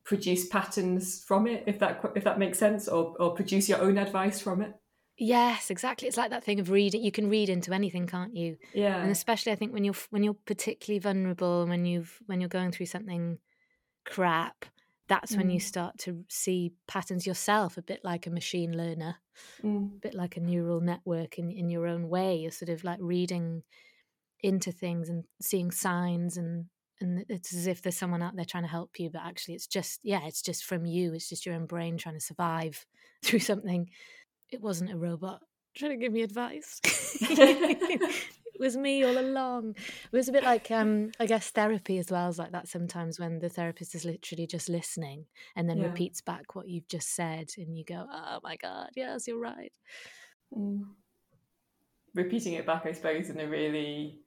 produce 0.07 0.47
patterns 0.47 1.23
from 1.27 1.47
it, 1.47 1.65
if 1.67 1.79
that 1.81 2.01
if 2.15 2.25
that 2.25 2.39
makes 2.39 2.59
sense, 2.59 2.89
or 2.89 3.15
or 3.21 3.35
produce 3.35 3.69
your 3.69 3.83
own 3.83 3.99
advice 3.99 4.41
from 4.41 4.63
it? 4.63 4.73
Yes, 5.19 5.71
exactly. 5.71 6.09
It's 6.09 6.17
like 6.17 6.31
that 6.31 6.45
thing 6.45 6.61
of 6.61 6.71
reading. 6.71 7.03
You 7.03 7.11
can 7.11 7.29
read 7.29 7.49
into 7.49 7.73
anything, 7.73 8.07
can't 8.07 8.37
you? 8.37 8.57
Yeah. 8.75 9.01
And 9.01 9.11
especially, 9.11 9.53
I 9.53 9.57
think 9.57 9.73
when 9.73 9.85
you're 9.85 9.95
when 10.11 10.23
you're 10.23 10.37
particularly 10.47 10.99
vulnerable, 10.99 11.63
and 11.63 11.71
when 11.71 11.85
you've 11.85 12.19
when 12.27 12.41
you're 12.41 12.49
going 12.49 12.73
through 12.73 12.87
something 12.87 13.39
crap, 14.05 14.67
that's 15.09 15.33
mm. 15.33 15.39
when 15.39 15.51
you 15.51 15.59
mm. 15.59 15.63
start 15.63 15.99
to 15.99 16.25
see 16.29 16.73
patterns 16.87 17.27
yourself, 17.27 17.77
a 17.77 17.83
bit 17.83 18.01
like 18.05 18.27
a 18.27 18.31
machine 18.31 18.77
learner, 18.77 19.17
mm. 19.63 19.97
a 19.97 20.01
bit 20.01 20.15
like 20.15 20.37
a 20.37 20.41
neural 20.41 20.81
network 20.81 21.39
in, 21.39 21.51
in 21.51 21.71
your 21.71 21.87
own 21.87 22.09
way. 22.09 22.37
You're 22.37 22.51
sort 22.51 22.69
of 22.69 22.85
like 22.85 22.99
reading 23.01 23.63
into 24.41 24.71
things 24.71 25.09
and 25.09 25.25
seeing 25.41 25.71
signs 25.71 26.37
and 26.37 26.67
and 27.01 27.25
it's 27.29 27.55
as 27.55 27.67
if 27.67 27.83
there's 27.83 27.97
someone 27.97 28.23
out 28.23 28.37
there 28.37 28.45
trying 28.45 28.65
to 28.65 28.69
help 28.69 28.99
you 28.99 29.11
but 29.11 29.23
actually 29.25 29.55
it's 29.55 29.67
just 29.67 30.01
yeah 30.03 30.21
it's 30.25 30.43
just 30.43 30.65
from 30.65 30.87
you 30.87 31.13
it's 31.13 31.29
just 31.29 31.47
your 31.47 31.55
own 31.55 31.67
brain 31.67 31.97
trying 31.97 32.15
to 32.15 32.21
survive 32.21 32.87
through 33.25 33.39
something 33.39 33.89
it 34.51 34.61
wasn't 34.61 34.93
a 34.93 34.97
robot 34.97 35.41
trying 35.75 35.93
to 35.93 35.97
give 35.97 36.13
me 36.13 36.23
advice 36.23 36.81
it 38.57 38.65
was 38.65 38.77
me 38.77 39.05
all 39.05 39.19
along. 39.19 39.75
It 39.77 40.17
was 40.17 40.29
a 40.29 40.33
bit 40.33 40.43
like, 40.43 40.71
um, 40.71 41.13
I 41.21 41.27
guess, 41.27 41.51
therapy 41.51 41.99
as 41.99 42.11
well 42.11 42.29
as 42.29 42.39
like 42.39 42.53
that 42.53 42.69
sometimes 42.69 43.21
when 43.21 43.39
the 43.39 43.51
therapist 43.51 43.95
is 43.95 44.07
literally 44.07 44.47
just 44.47 44.71
listening 44.71 45.27
and 45.55 45.69
then 45.69 45.79
yeah. 45.79 45.89
repeats 45.89 46.23
back 46.23 46.55
what 46.55 46.67
you've 46.67 46.89
just 46.89 47.15
said, 47.15 47.51
and 47.59 47.77
you 47.77 47.85
go, 47.85 48.07
"Oh 48.11 48.39
my 48.43 48.57
god, 48.57 48.91
yes, 48.97 49.29
you're 49.29 49.39
right." 49.39 49.73
Mm. 50.57 50.85
Repeating 52.15 52.55
it 52.55 52.65
back, 52.65 52.87
I 52.87 52.93
suppose, 52.93 53.29
in 53.29 53.39
a 53.41 53.47
really 53.47 54.21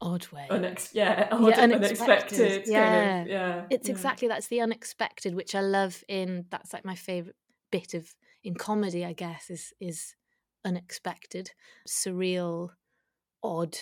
odd 0.00 0.26
way. 0.32 0.46
Unex- 0.50 0.90
yeah, 0.92 1.28
odd, 1.30 1.48
yeah, 1.48 1.60
unexpected. 1.60 2.40
unexpected 2.40 2.62
yeah. 2.66 3.20
Of, 3.22 3.28
yeah, 3.28 3.64
it's 3.70 3.88
yeah. 3.88 3.94
exactly 3.94 4.28
that's 4.28 4.48
the 4.48 4.60
unexpected, 4.60 5.34
which 5.34 5.54
I 5.54 5.60
love. 5.60 6.02
In 6.08 6.46
that's 6.50 6.72
like 6.72 6.84
my 6.84 6.94
favorite 6.94 7.36
bit 7.70 7.94
of 7.94 8.14
in 8.42 8.54
comedy, 8.54 9.04
I 9.04 9.12
guess, 9.12 9.50
is 9.50 9.72
is 9.80 10.14
unexpected, 10.64 11.52
surreal 11.88 12.70
odd 13.42 13.76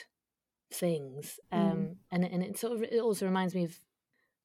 things. 0.73 1.39
Um, 1.51 1.61
mm. 1.61 1.97
and 2.11 2.25
and 2.25 2.43
it 2.43 2.59
sort 2.59 2.75
of 2.75 2.83
it 2.83 3.01
also 3.01 3.27
reminds 3.27 3.55
me 3.55 3.65
of 3.65 3.79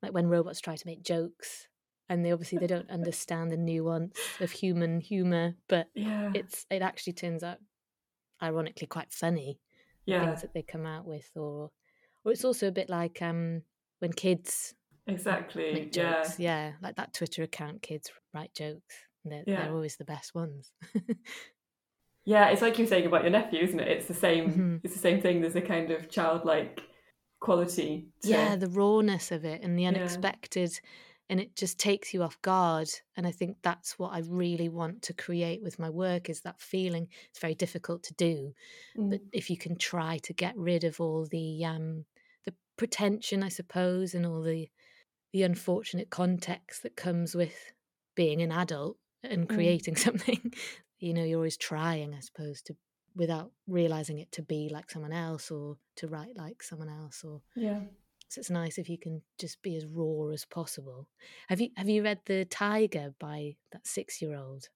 like 0.02 0.14
when 0.14 0.28
robots 0.28 0.62
try 0.62 0.76
to 0.76 0.88
make 0.88 1.04
jokes 1.04 1.68
and 2.10 2.24
they 2.24 2.32
obviously 2.32 2.58
they 2.58 2.68
don't 2.68 2.90
understand 2.92 3.52
the 3.52 3.58
nuance 3.58 4.18
of 4.40 4.52
human 4.52 5.02
humor, 5.02 5.56
but 5.68 5.88
yeah. 5.96 6.32
it's 6.34 6.66
it 6.70 6.82
actually 6.82 7.14
turns 7.14 7.44
out 7.44 7.58
ironically 8.42 8.88
quite 8.88 9.12
funny. 9.12 9.60
Yeah. 10.08 10.26
Things 10.26 10.42
that 10.42 10.54
they 10.54 10.64
come 10.64 10.88
out 10.88 11.06
with 11.06 11.30
or 11.36 11.70
or 12.26 12.32
it's 12.32 12.46
also 12.46 12.68
a 12.68 12.72
bit 12.72 12.90
like 12.90 13.22
um 13.22 13.62
when 14.00 14.12
kids 14.14 14.74
exactly 15.06 15.90
yeah 15.94 16.28
yeah 16.38 16.72
like 16.82 16.96
that 16.96 17.14
twitter 17.14 17.44
account 17.44 17.82
kids 17.82 18.12
write 18.34 18.54
jokes 18.54 18.96
they're, 19.24 19.44
yeah. 19.48 19.64
they're 19.64 19.74
always 19.74 19.96
the 19.96 20.06
best 20.06 20.34
ones 20.36 20.72
Yeah, 22.28 22.50
it's 22.50 22.62
like 22.62 22.78
you 22.78 22.84
were 22.84 22.90
saying 22.90 23.06
about 23.06 23.22
your 23.22 23.32
nephew, 23.32 23.62
isn't 23.62 23.80
it? 23.80 23.88
It's 23.88 24.08
the 24.10 24.14
same. 24.14 24.50
Mm-hmm. 24.50 24.76
It's 24.84 24.94
the 24.94 25.00
same 25.00 25.22
thing. 25.22 25.40
There's 25.40 25.56
a 25.56 25.62
kind 25.62 25.92
of 25.92 26.10
childlike 26.10 26.82
quality. 27.40 28.10
To... 28.24 28.28
Yeah, 28.28 28.58
the 28.58 28.68
rawness 28.68 29.32
of 29.32 29.46
it 29.46 29.62
and 29.64 29.80
the 29.80 29.86
unexpected. 29.86 30.78
And 31.30 31.40
it 31.40 31.56
just 31.56 31.78
takes 31.78 32.14
you 32.14 32.24
off 32.24 32.42
guard. 32.42 32.90
And 33.16 33.28
I 33.28 33.32
think 33.32 33.58
that's 33.62 34.00
what 34.00 34.14
I 34.14 34.20
really 34.28 34.70
want 34.70 35.02
to 35.04 35.14
create 35.14 35.62
with 35.62 35.80
my 35.80 35.90
work 35.90 36.30
is 36.30 36.42
that 36.42 36.62
feeling. 36.62 37.08
It's 37.30 37.40
very 37.40 37.56
difficult 37.56 38.04
to 38.04 38.14
do, 38.14 38.54
mm. 38.98 39.10
but 39.10 39.22
if 39.34 39.50
you 39.50 39.58
can 39.58 39.78
try 39.78 40.20
to 40.20 40.34
get 40.34 40.58
rid 40.58 40.84
of 40.84 41.02
all 41.02 41.26
the 41.26 41.66
um, 41.66 42.06
the 42.46 42.54
pretension, 42.78 43.44
I 43.44 43.50
suppose, 43.50 44.14
and 44.14 44.26
all 44.26 44.42
the 44.42 44.70
the 45.34 45.44
unfortunate 45.44 46.10
context 46.10 46.84
that 46.84 46.96
comes 46.96 47.36
with 47.36 47.74
being 48.16 48.42
an 48.42 48.52
adult 48.52 48.98
and 49.24 49.48
mm. 49.48 49.54
creating 49.54 49.96
mm. 49.96 50.00
something 50.06 50.54
you 51.00 51.14
know 51.14 51.24
you're 51.24 51.38
always 51.38 51.58
trying 51.58 52.14
i 52.14 52.20
suppose 52.20 52.62
to 52.62 52.76
without 53.16 53.52
realizing 53.68 54.20
it 54.20 54.32
to 54.32 54.44
be 54.44 54.70
like 54.72 54.90
someone 54.92 55.12
else 55.12 55.50
or 55.50 55.78
to 55.96 56.08
write 56.08 56.36
like 56.36 56.62
someone 56.62 56.90
else 56.90 57.24
or 57.24 57.42
yeah 57.56 57.80
so 58.30 58.40
it's 58.40 58.50
nice 58.50 58.78
if 58.78 58.90
you 58.90 58.98
can 58.98 59.22
just 59.40 59.62
be 59.62 59.76
as 59.76 59.86
raw 59.86 60.30
as 60.34 60.46
possible 60.46 61.08
have 61.50 61.62
you 61.62 61.70
have 61.76 61.90
you 61.90 62.04
read 62.04 62.20
the 62.26 62.46
tiger 62.46 63.14
by 63.20 63.56
that 63.72 63.86
six 63.86 64.22
year 64.22 64.36
old 64.36 64.70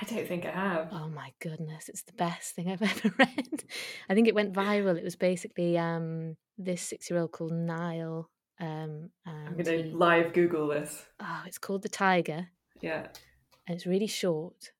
I 0.00 0.04
don't 0.06 0.26
think 0.26 0.46
I 0.46 0.50
have. 0.50 0.88
Oh 0.90 1.08
my 1.08 1.32
goodness, 1.40 1.88
it's 1.88 2.02
the 2.02 2.14
best 2.14 2.54
thing 2.54 2.70
I've 2.70 2.82
ever 2.82 3.14
read. 3.18 3.64
I 4.08 4.14
think 4.14 4.26
it 4.26 4.34
went 4.34 4.54
viral. 4.54 4.96
It 4.96 5.04
was 5.04 5.16
basically 5.16 5.76
um, 5.76 6.36
this 6.56 6.82
six 6.82 7.10
year 7.10 7.20
old 7.20 7.32
called 7.32 7.52
Niall. 7.52 8.30
Um, 8.60 9.10
I'm 9.26 9.52
going 9.52 9.64
to 9.64 9.96
live 9.96 10.32
Google 10.32 10.68
this. 10.68 11.04
Oh, 11.20 11.42
it's 11.46 11.58
called 11.58 11.82
The 11.82 11.88
Tiger. 11.88 12.48
Yeah. 12.80 13.06
And 13.66 13.76
it's 13.76 13.86
really 13.86 14.06
short. 14.06 14.72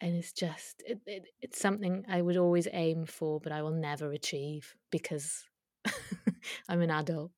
And 0.00 0.14
it's 0.14 0.32
just, 0.32 0.82
it, 0.86 1.00
it, 1.06 1.24
it's 1.40 1.60
something 1.60 2.04
I 2.08 2.22
would 2.22 2.36
always 2.36 2.68
aim 2.72 3.04
for, 3.04 3.40
but 3.40 3.52
I 3.52 3.62
will 3.62 3.72
never 3.72 4.12
achieve 4.12 4.74
because 4.90 5.44
I'm 6.68 6.80
an 6.80 6.90
adult 6.90 7.32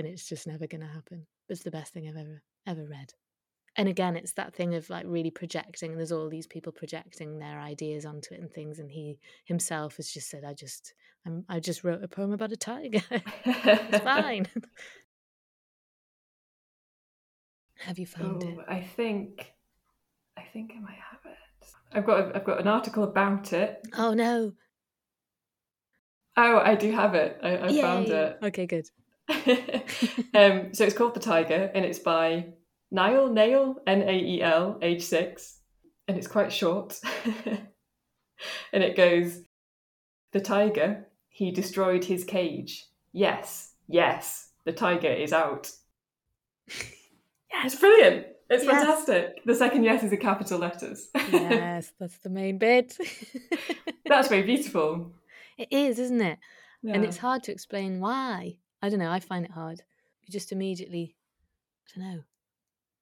and 0.00 0.08
it's 0.08 0.28
just 0.28 0.46
never 0.46 0.66
going 0.66 0.80
to 0.80 0.86
happen. 0.86 1.26
It's 1.48 1.62
the 1.62 1.70
best 1.70 1.92
thing 1.92 2.08
I've 2.08 2.16
ever, 2.16 2.42
ever 2.66 2.84
read. 2.84 3.12
And 3.76 3.88
again 3.88 4.16
it's 4.16 4.32
that 4.32 4.52
thing 4.52 4.74
of 4.74 4.90
like 4.90 5.04
really 5.06 5.30
projecting 5.30 5.96
there's 5.96 6.10
all 6.10 6.28
these 6.28 6.46
people 6.46 6.72
projecting 6.72 7.38
their 7.38 7.60
ideas 7.60 8.04
onto 8.04 8.34
it 8.34 8.40
and 8.40 8.50
things 8.50 8.80
and 8.80 8.90
he 8.90 9.20
himself 9.44 9.96
has 9.96 10.10
just 10.10 10.28
said 10.28 10.42
i 10.44 10.52
just 10.52 10.92
I'm, 11.24 11.44
i 11.48 11.60
just 11.60 11.84
wrote 11.84 12.02
a 12.02 12.08
poem 12.08 12.32
about 12.32 12.50
a 12.50 12.56
tiger. 12.56 13.00
It's 13.44 13.98
fine. 14.04 14.48
Have 17.78 17.98
you 17.98 18.06
found 18.06 18.42
oh, 18.44 18.48
it 18.48 18.58
i 18.68 18.80
think 18.80 19.52
i 20.36 20.42
think 20.52 20.72
i 20.76 20.80
might 20.80 20.98
have 21.08 21.20
it. 21.32 21.68
I've 21.92 22.06
got 22.06 22.20
a, 22.20 22.36
i've 22.36 22.44
got 22.44 22.60
an 22.60 22.66
article 22.66 23.04
about 23.04 23.52
it. 23.52 23.86
Oh 23.96 24.14
no. 24.14 24.52
Oh 26.36 26.58
i 26.58 26.74
do 26.74 26.90
have 26.90 27.14
it. 27.14 27.38
I, 27.40 27.56
I 27.56 27.80
found 27.80 28.08
it. 28.08 28.38
Okay 28.42 28.66
good 28.66 28.88
um 30.34 30.74
so 30.74 30.84
it's 30.84 30.96
called 30.96 31.14
the 31.14 31.20
tiger 31.20 31.70
and 31.74 31.84
it's 31.84 31.98
by 31.98 32.46
Niall 32.90 33.30
Nael, 33.30 33.76
N 33.86 34.02
A 34.02 34.18
E 34.18 34.42
L, 34.42 34.78
age 34.82 35.02
six, 35.02 35.60
and 36.08 36.16
it's 36.16 36.26
quite 36.26 36.52
short. 36.52 37.00
and 38.72 38.82
it 38.82 38.96
goes 38.96 39.42
The 40.32 40.40
tiger, 40.40 41.06
he 41.28 41.50
destroyed 41.50 42.04
his 42.04 42.24
cage. 42.24 42.86
Yes, 43.12 43.74
yes, 43.88 44.50
the 44.64 44.72
tiger 44.72 45.08
is 45.12 45.32
out. 45.32 45.70
yeah, 46.68 47.64
it's 47.64 47.76
brilliant. 47.76 48.26
It's 48.48 48.64
yes. 48.64 48.72
fantastic. 48.72 49.44
The 49.44 49.54
second 49.54 49.84
yes 49.84 50.02
is 50.02 50.10
in 50.10 50.18
capital 50.18 50.58
letters. 50.58 51.08
yes, 51.14 51.92
that's 52.00 52.18
the 52.18 52.30
main 52.30 52.58
bit. 52.58 52.96
that's 54.06 54.28
very 54.28 54.42
beautiful. 54.42 55.12
It 55.56 55.68
is, 55.70 56.00
isn't 56.00 56.20
it? 56.20 56.38
Yeah. 56.82 56.94
And 56.94 57.04
it's 57.04 57.18
hard 57.18 57.44
to 57.44 57.52
explain 57.52 58.00
why. 58.00 58.56
I 58.82 58.88
don't 58.88 58.98
know. 58.98 59.10
I 59.10 59.20
find 59.20 59.44
it 59.44 59.50
hard. 59.50 59.82
You 60.22 60.32
just 60.32 60.52
immediately, 60.52 61.16
I 61.88 62.00
don't 62.00 62.12
know, 62.12 62.22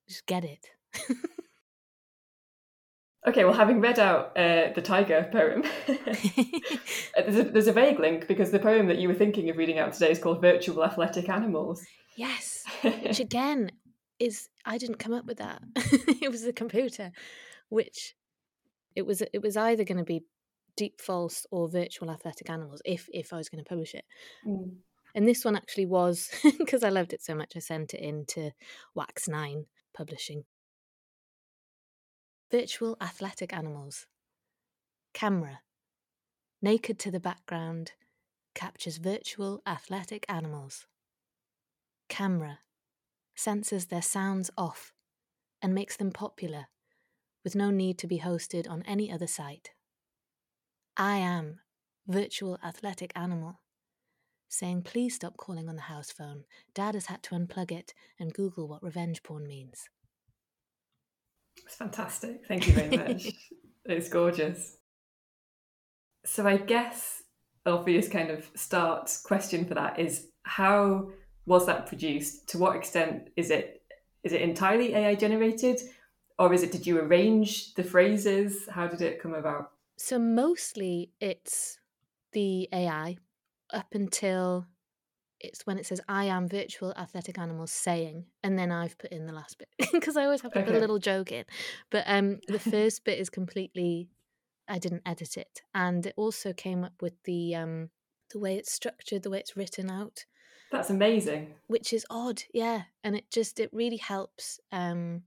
just 0.08 0.26
get 0.26 0.44
it. 0.44 0.66
okay, 3.26 3.44
well, 3.44 3.54
having 3.54 3.80
read 3.80 3.98
out 3.98 4.36
uh, 4.36 4.72
the 4.74 4.82
tiger 4.82 5.28
poem, 5.30 5.62
uh, 5.88 7.22
there's, 7.22 7.36
a, 7.36 7.42
there's 7.44 7.66
a 7.66 7.72
vague 7.72 7.98
link 7.98 8.26
because 8.26 8.50
the 8.50 8.58
poem 8.58 8.86
that 8.88 8.98
you 8.98 9.08
were 9.08 9.14
thinking 9.14 9.50
of 9.50 9.56
reading 9.56 9.78
out 9.78 9.92
today 9.92 10.10
is 10.10 10.18
called 10.18 10.40
Virtual 10.40 10.84
Athletic 10.84 11.28
Animals. 11.28 11.84
Yes, 12.16 12.64
which 12.82 13.20
again 13.20 13.70
is 14.18 14.48
I 14.64 14.78
didn't 14.78 14.98
come 14.98 15.12
up 15.12 15.26
with 15.26 15.38
that. 15.38 15.62
it 16.20 16.30
was 16.30 16.42
the 16.42 16.52
computer, 16.52 17.12
which 17.68 18.16
it 18.96 19.06
was 19.06 19.22
it 19.32 19.42
was 19.42 19.56
either 19.56 19.84
going 19.84 19.98
to 19.98 20.04
be 20.04 20.24
deep 20.76 21.00
false 21.00 21.46
or 21.50 21.68
virtual 21.68 22.10
athletic 22.10 22.48
animals 22.50 22.80
if 22.84 23.08
if 23.12 23.32
I 23.32 23.36
was 23.36 23.48
going 23.48 23.62
to 23.62 23.68
publish 23.68 23.94
it. 23.94 24.04
Mm. 24.46 24.76
And 25.14 25.26
this 25.26 25.44
one 25.44 25.56
actually 25.56 25.86
was 25.86 26.30
because 26.58 26.84
I 26.84 26.90
loved 26.90 27.12
it 27.12 27.22
so 27.22 27.34
much. 27.34 27.52
I 27.56 27.60
sent 27.60 27.94
it 27.94 28.00
in 28.00 28.24
to 28.26 28.50
Wax 28.94 29.28
Nine, 29.28 29.66
Publishing. 29.94 30.44
Virtual 32.50 32.96
athletic 33.00 33.52
animals. 33.52 34.06
Camera. 35.14 35.60
Naked 36.60 36.98
to 37.00 37.10
the 37.10 37.20
background, 37.20 37.92
captures 38.54 38.98
virtual 38.98 39.62
athletic 39.66 40.24
animals. 40.28 40.86
Camera. 42.08 42.60
Censors 43.36 43.86
their 43.86 44.02
sounds 44.02 44.50
off 44.56 44.92
and 45.62 45.74
makes 45.74 45.96
them 45.96 46.10
popular 46.10 46.66
with 47.44 47.54
no 47.54 47.70
need 47.70 47.98
to 47.98 48.06
be 48.06 48.18
hosted 48.20 48.68
on 48.68 48.82
any 48.82 49.10
other 49.12 49.26
site. 49.26 49.70
I 50.96 51.18
am 51.18 51.60
virtual 52.06 52.58
athletic 52.64 53.12
animal 53.14 53.60
saying, 54.48 54.82
Please 54.82 55.14
stop 55.14 55.36
calling 55.36 55.68
on 55.68 55.76
the 55.76 55.82
house 55.82 56.10
phone. 56.10 56.44
Dad 56.74 56.94
has 56.94 57.06
had 57.06 57.22
to 57.24 57.34
unplug 57.34 57.70
it 57.70 57.94
and 58.18 58.32
Google 58.32 58.68
what 58.68 58.82
revenge 58.82 59.22
porn 59.22 59.46
means. 59.46 59.88
It's 61.64 61.76
fantastic. 61.76 62.46
Thank 62.46 62.66
you 62.66 62.72
very 62.72 62.96
much. 62.96 63.26
it's 63.84 64.08
gorgeous. 64.08 64.76
So, 66.24 66.46
I 66.46 66.56
guess 66.56 67.22
obvious 67.66 68.08
kind 68.08 68.30
of 68.30 68.48
start 68.54 69.16
question 69.24 69.64
for 69.64 69.74
that 69.74 69.98
is 69.98 70.28
how 70.42 71.10
was 71.46 71.66
that 71.66 71.86
produced? 71.86 72.48
To 72.50 72.58
what 72.58 72.76
extent 72.76 73.30
is 73.36 73.50
it 73.50 73.82
is 74.24 74.32
it 74.32 74.42
entirely 74.42 74.94
AI 74.94 75.14
generated, 75.14 75.80
or 76.38 76.52
is 76.52 76.62
it 76.62 76.72
did 76.72 76.86
you 76.86 76.98
arrange 76.98 77.74
the 77.74 77.84
phrases? 77.84 78.68
How 78.70 78.86
did 78.86 79.02
it 79.02 79.20
come 79.22 79.34
about? 79.34 79.72
So 79.96 80.18
mostly 80.18 81.10
it's 81.20 81.78
the 82.32 82.68
AI 82.72 83.16
up 83.72 83.88
until 83.92 84.66
it's 85.40 85.66
when 85.66 85.78
it 85.78 85.86
says 85.86 86.00
I 86.08 86.24
am 86.24 86.48
virtual 86.48 86.92
athletic 86.96 87.38
animals 87.38 87.70
saying, 87.70 88.26
and 88.42 88.58
then 88.58 88.72
I've 88.72 88.98
put 88.98 89.12
in 89.12 89.26
the 89.26 89.32
last 89.32 89.58
bit 89.58 89.68
because 89.92 90.16
I 90.16 90.24
always 90.24 90.40
have 90.42 90.52
to 90.52 90.58
okay. 90.60 90.66
put 90.66 90.76
a 90.76 90.80
little 90.80 90.98
joke 90.98 91.32
in. 91.32 91.44
But 91.90 92.04
um, 92.06 92.40
the 92.48 92.58
first 92.58 93.04
bit 93.04 93.18
is 93.18 93.30
completely, 93.30 94.08
I 94.68 94.78
didn't 94.78 95.02
edit 95.06 95.36
it, 95.36 95.62
and 95.74 96.06
it 96.06 96.14
also 96.16 96.52
came 96.52 96.84
up 96.84 97.00
with 97.00 97.14
the 97.24 97.54
um, 97.54 97.90
the 98.30 98.38
way 98.38 98.56
it's 98.56 98.72
structured, 98.72 99.22
the 99.22 99.30
way 99.30 99.38
it's 99.38 99.56
written 99.56 99.90
out. 99.90 100.24
That's 100.70 100.90
amazing. 100.90 101.54
Which 101.66 101.92
is 101.92 102.04
odd, 102.10 102.42
yeah, 102.52 102.82
and 103.04 103.16
it 103.16 103.30
just 103.30 103.60
it 103.60 103.70
really 103.72 103.96
helps 103.96 104.60
um, 104.72 105.22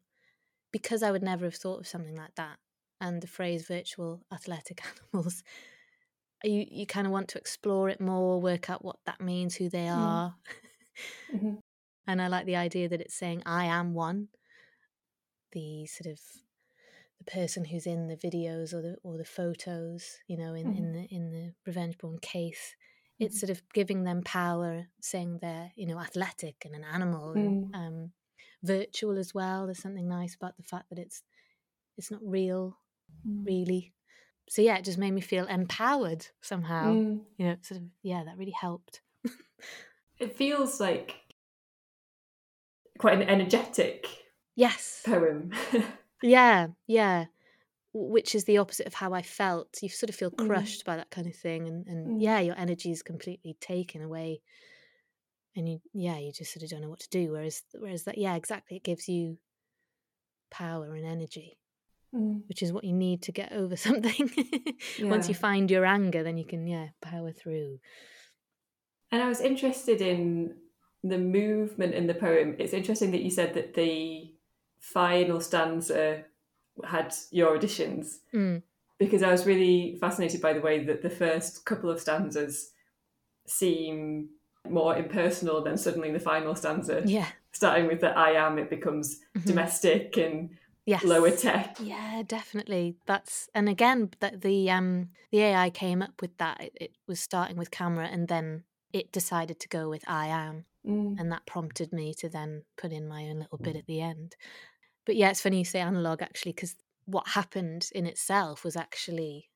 because 0.72 1.04
I 1.04 1.12
would 1.12 1.24
never 1.24 1.46
have 1.46 1.56
thought 1.56 1.80
of 1.80 1.88
something 1.88 2.16
like 2.16 2.36
that. 2.36 2.58
And 3.00 3.22
the 3.22 3.28
phrase 3.28 3.66
virtual 3.66 4.22
athletic 4.32 4.84
animals 5.14 5.44
you 6.44 6.66
you 6.70 6.86
kind 6.86 7.08
of 7.08 7.14
want 7.14 7.30
to 7.30 7.38
explore 7.38 7.90
it 7.90 8.02
more, 8.02 8.42
work 8.42 8.70
out 8.70 8.84
what 8.84 8.98
that 9.06 9.22
means, 9.22 9.56
who 9.56 9.70
they 9.70 9.86
mm. 9.86 9.98
are. 9.98 10.36
Mm-hmm. 11.34 11.56
and 12.08 12.22
I 12.22 12.28
like 12.28 12.46
the 12.46 12.56
idea 12.56 12.90
that 12.90 13.02
it's 13.02 13.16
saying 13.16 13.44
I 13.46 13.66
am 13.66 13.94
one. 13.94 14.30
The 15.52 15.86
sort 15.86 16.12
of 16.12 16.20
the 17.20 17.32
person 17.32 17.66
who's 17.66 17.86
in 17.86 18.08
the 18.08 18.16
videos 18.16 18.74
or 18.74 18.82
the 18.82 18.98
or 19.04 19.18
the 19.18 19.26
photos, 19.26 20.18
you 20.28 20.38
know, 20.38 20.54
in, 20.54 20.68
mm-hmm. 20.68 20.78
in 20.78 20.92
the 20.94 21.16
in 21.16 21.32
the 21.32 21.54
revenge 21.66 21.98
porn 21.98 22.20
case. 22.20 22.76
It's 23.20 23.36
mm-hmm. 23.36 23.40
sort 23.48 23.50
of 23.52 23.62
giving 23.74 24.04
them 24.04 24.24
power, 24.24 24.88
saying 25.00 25.40
they're, 25.42 25.72
you 25.76 25.86
know, 25.86 26.00
athletic 26.00 26.56
and 26.66 26.74
an 26.74 26.84
animal 26.84 27.34
and 27.34 27.72
mm. 27.72 27.76
um, 27.76 28.12
virtual 28.64 29.20
as 29.20 29.34
well. 29.34 29.66
There's 29.66 29.82
something 29.82 30.08
nice 30.08 30.34
about 30.34 30.58
the 30.58 30.64
fact 30.64 30.90
that 30.90 30.98
it's 30.98 31.22
it's 31.98 32.10
not 32.10 32.22
real, 32.24 32.78
mm. 33.28 33.46
really 33.46 33.94
so 34.52 34.62
yeah, 34.62 34.76
it 34.76 34.84
just 34.84 34.98
made 34.98 35.12
me 35.12 35.22
feel 35.22 35.46
empowered 35.46 36.28
somehow. 36.42 36.92
Mm. 36.92 37.22
You 37.38 37.46
know, 37.46 37.56
sort 37.62 37.80
of 37.80 37.88
yeah, 38.04 38.26
that 38.26 38.38
really 38.38 38.52
helped. 38.52 39.00
it 40.20 40.36
feels 40.36 40.78
like 40.78 41.16
quite 43.00 43.14
an 43.14 43.30
energetic 43.30 44.08
yes 44.58 45.04
poem. 45.06 45.54
yeah, 46.22 46.68
yeah. 46.86 47.28
Which 47.94 48.36
is 48.36 48.44
the 48.44 48.58
opposite 48.58 48.88
of 48.88 48.94
how 48.94 49.14
I 49.14 49.22
felt. 49.22 49.70
You 49.82 49.88
sort 49.88 50.10
of 50.10 50.18
feel 50.18 50.32
mm. 50.32 50.46
crushed 50.46 50.82
mm. 50.82 50.86
by 50.86 50.98
that 50.98 51.12
kind 51.12 51.28
of 51.28 51.36
thing, 51.36 51.70
and, 51.70 51.88
and 51.88 52.08
mm. 52.08 52.22
yeah, 52.22 52.42
your 52.42 52.56
energy 52.58 52.92
is 52.92 53.04
completely 53.04 53.56
taken 53.62 54.02
away, 54.02 54.42
and 55.56 55.70
you 55.70 55.80
yeah, 55.94 56.18
you 56.18 56.34
just 56.34 56.54
sort 56.54 56.64
of 56.64 56.72
don't 56.72 56.82
know 56.82 56.90
what 56.90 57.00
to 57.00 57.10
do. 57.10 57.32
Whereas 57.32 57.64
whereas 57.80 58.04
that 58.04 58.18
yeah, 58.18 58.36
exactly, 58.36 58.76
it 58.76 58.84
gives 58.84 59.08
you 59.08 59.38
power 60.50 60.94
and 60.94 61.06
energy 61.06 61.58
mm. 62.14 62.42
which 62.48 62.62
is 62.62 62.72
what 62.72 62.84
you 62.84 62.94
need 62.94 63.22
to 63.24 63.32
get 63.32 63.52
over 63.52 63.76
something. 63.88 64.30
yeah. 64.98 65.10
Once 65.10 65.28
you 65.28 65.36
find 65.36 65.70
your 65.70 65.86
anger, 65.86 66.24
then 66.24 66.38
you 66.38 66.46
can, 66.46 66.68
yeah, 66.68 66.88
power 67.02 67.32
through. 67.32 67.80
And 69.12 69.22
I 69.22 69.28
was 69.28 69.42
interested 69.42 70.02
in 70.02 70.56
the 71.04 71.18
movement 71.18 71.94
in 71.94 72.08
the 72.08 72.14
poem. 72.14 72.56
It's 72.60 72.74
interesting 72.74 73.12
that 73.12 73.22
you 73.22 73.32
said 73.32 73.54
that 73.56 73.74
the 73.74 74.34
final 74.80 75.40
stanza 75.42 76.24
had 76.86 77.14
your 77.32 77.56
additions 77.56 78.22
mm. 78.34 78.62
because 78.98 79.22
I 79.22 79.32
was 79.32 79.46
really 79.46 79.98
fascinated 80.00 80.42
by 80.42 80.54
the 80.54 80.62
way 80.62 80.84
that 80.86 81.02
the 81.02 81.10
first 81.10 81.66
couple 81.66 81.90
of 81.90 82.00
stanzas 82.00 82.72
seem 83.46 84.30
more 84.70 84.96
impersonal 84.96 85.64
than 85.64 85.78
suddenly 85.78 86.12
the 86.12 86.20
final 86.20 86.56
stanza. 86.56 87.02
Yeah. 87.06 87.28
Starting 87.52 87.88
with 87.88 88.00
the 88.00 88.18
I 88.18 88.32
am, 88.32 88.58
it 88.58 88.70
becomes 88.70 89.20
mm-hmm. 89.36 89.48
domestic 89.48 90.18
and 90.18 90.52
yes. 90.86 91.04
lower 91.04 91.32
tech. 91.32 91.78
Yeah, 91.80 92.24
definitely. 92.26 92.96
That's 93.06 93.50
and 93.54 93.70
again 93.70 94.12
that 94.20 94.42
the 94.42 94.70
um 94.72 95.10
the 95.32 95.42
AI 95.42 95.70
came 95.70 96.02
up 96.02 96.22
with 96.22 96.38
that. 96.38 96.62
It, 96.62 96.74
it, 96.80 96.92
was 97.08 97.20
starting 97.20 97.58
with 97.58 97.72
camera 97.72 98.08
and 98.08 98.28
then 98.28 98.64
it 98.94 99.12
decided 99.12 99.60
to 99.60 99.68
go 99.68 99.90
with 99.90 100.04
I 100.08 100.28
am, 100.28 100.66
mm. 100.88 101.20
and 101.20 101.32
that 101.32 101.46
prompted 101.46 101.94
me 101.94 102.14
to 102.20 102.30
then 102.30 102.64
put 102.78 102.92
in 102.92 103.08
my 103.08 103.24
own 103.24 103.40
little 103.40 103.58
bit 103.58 103.76
at 103.76 103.86
the 103.86 104.02
end. 104.02 104.36
But 105.06 105.16
yeah, 105.16 105.30
it's 105.30 105.42
funny 105.42 105.60
you 105.60 105.66
say 105.66 105.80
analog 105.80 106.22
actually 106.22 106.54
because 106.54 106.76
what 107.06 107.30
happened 107.30 107.90
in 107.94 108.06
itself 108.06 108.64
was 108.64 108.76
actually 108.76 109.50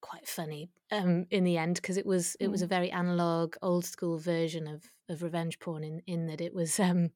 quite 0.00 0.28
funny 0.28 0.70
um, 0.92 1.26
in 1.30 1.44
the 1.44 1.56
end 1.56 1.76
because 1.76 1.96
it 1.96 2.04
was 2.04 2.36
it 2.38 2.48
was 2.48 2.60
a 2.60 2.66
mm. 2.66 2.70
very 2.70 2.90
analog 2.90 3.56
old 3.62 3.84
school 3.84 4.18
version 4.18 4.66
of 4.68 4.84
of 5.08 5.22
revenge 5.22 5.58
porn 5.58 5.82
in 5.82 6.02
in 6.06 6.26
that 6.26 6.40
it 6.40 6.54
was 6.54 6.78
um 6.88 7.10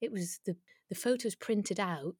it 0.00 0.12
was 0.12 0.40
the 0.44 0.56
the 0.90 0.94
photos 0.94 1.34
printed 1.34 1.80
out 1.80 2.14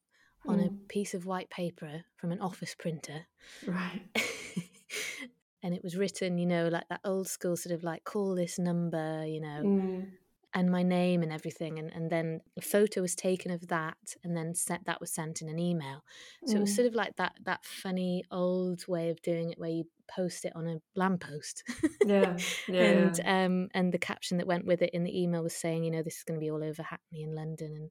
on 0.47 0.59
mm. 0.59 0.67
a 0.67 0.69
piece 0.87 1.13
of 1.13 1.25
white 1.25 1.49
paper 1.49 2.03
from 2.17 2.31
an 2.31 2.39
office 2.39 2.75
printer. 2.77 3.25
Right. 3.65 4.01
and 5.63 5.73
it 5.73 5.83
was 5.83 5.95
written, 5.95 6.37
you 6.37 6.45
know, 6.45 6.67
like 6.67 6.87
that 6.89 7.01
old 7.03 7.27
school 7.27 7.55
sort 7.55 7.73
of 7.73 7.83
like 7.83 8.03
call 8.03 8.35
this 8.35 8.59
number, 8.59 9.25
you 9.25 9.41
know, 9.41 9.61
mm. 9.63 10.07
and 10.53 10.71
my 10.71 10.83
name 10.83 11.23
and 11.23 11.31
everything. 11.31 11.79
And, 11.79 11.91
and 11.93 12.09
then 12.09 12.41
a 12.57 12.61
photo 12.61 13.01
was 13.01 13.15
taken 13.15 13.51
of 13.51 13.67
that 13.67 13.97
and 14.23 14.35
then 14.35 14.53
sent, 14.53 14.85
that 14.85 15.01
was 15.01 15.11
sent 15.11 15.41
in 15.41 15.49
an 15.49 15.59
email. 15.59 16.03
So 16.45 16.53
mm. 16.53 16.57
it 16.57 16.61
was 16.61 16.71
mm. 16.71 16.75
sort 16.75 16.87
of 16.87 16.95
like 16.95 17.15
that, 17.17 17.33
that 17.45 17.65
funny 17.65 18.23
old 18.31 18.87
way 18.87 19.09
of 19.09 19.21
doing 19.21 19.51
it 19.51 19.59
where 19.59 19.69
you 19.69 19.85
post 20.07 20.45
it 20.45 20.53
on 20.55 20.67
a 20.67 20.77
lamppost. 20.95 21.63
yeah. 22.05 22.37
yeah. 22.67 22.81
and, 22.81 23.19
um, 23.25 23.67
and 23.73 23.91
the 23.91 23.97
caption 23.97 24.37
that 24.37 24.47
went 24.47 24.65
with 24.65 24.81
it 24.81 24.91
in 24.93 25.03
the 25.03 25.21
email 25.21 25.43
was 25.43 25.55
saying, 25.55 25.83
you 25.83 25.91
know, 25.91 26.03
this 26.03 26.17
is 26.17 26.23
going 26.23 26.39
to 26.39 26.43
be 26.43 26.51
all 26.51 26.63
over 26.63 26.83
Hackney 26.83 27.23
in 27.23 27.33
London. 27.33 27.89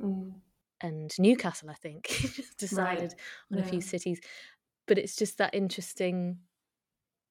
And, 0.00 0.10
mm 0.10 0.32
and 0.80 1.10
Newcastle, 1.18 1.70
I 1.70 1.74
think, 1.74 2.08
decided 2.58 3.02
right. 3.02 3.14
on 3.52 3.58
yeah. 3.58 3.64
a 3.64 3.68
few 3.68 3.80
cities. 3.80 4.20
But 4.86 4.98
it's 4.98 5.16
just 5.16 5.38
that 5.38 5.54
interesting 5.54 6.38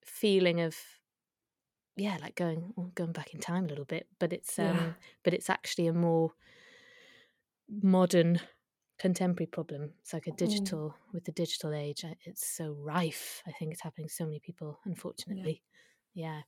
feeling 0.05 0.62
of 0.62 0.75
yeah, 1.95 2.17
like 2.21 2.35
going 2.35 2.73
going 2.95 3.12
back 3.12 3.33
in 3.33 3.39
time 3.39 3.65
a 3.65 3.67
little 3.67 3.85
bit. 3.85 4.07
But 4.19 4.33
it's 4.33 4.57
um 4.57 4.65
yeah. 4.65 4.91
but 5.23 5.33
it's 5.33 5.49
actually 5.49 5.88
a 5.88 5.93
more 5.93 6.31
modern 7.69 8.39
contemporary 8.99 9.47
problem. 9.47 9.91
It's 10.01 10.13
like 10.13 10.27
a 10.27 10.31
mm. 10.31 10.38
digital 10.38 10.89
mm. 10.89 11.13
with 11.13 11.25
the 11.25 11.31
digital 11.31 11.73
age. 11.73 12.05
It's 12.25 12.47
so 12.47 12.75
rife. 12.79 13.41
I 13.47 13.51
think 13.51 13.73
it's 13.73 13.81
happening 13.81 14.07
to 14.07 14.13
so 14.13 14.25
many 14.25 14.39
people, 14.39 14.79
unfortunately. 14.85 15.63
Yeah. 16.13 16.25
yeah. 16.25 16.41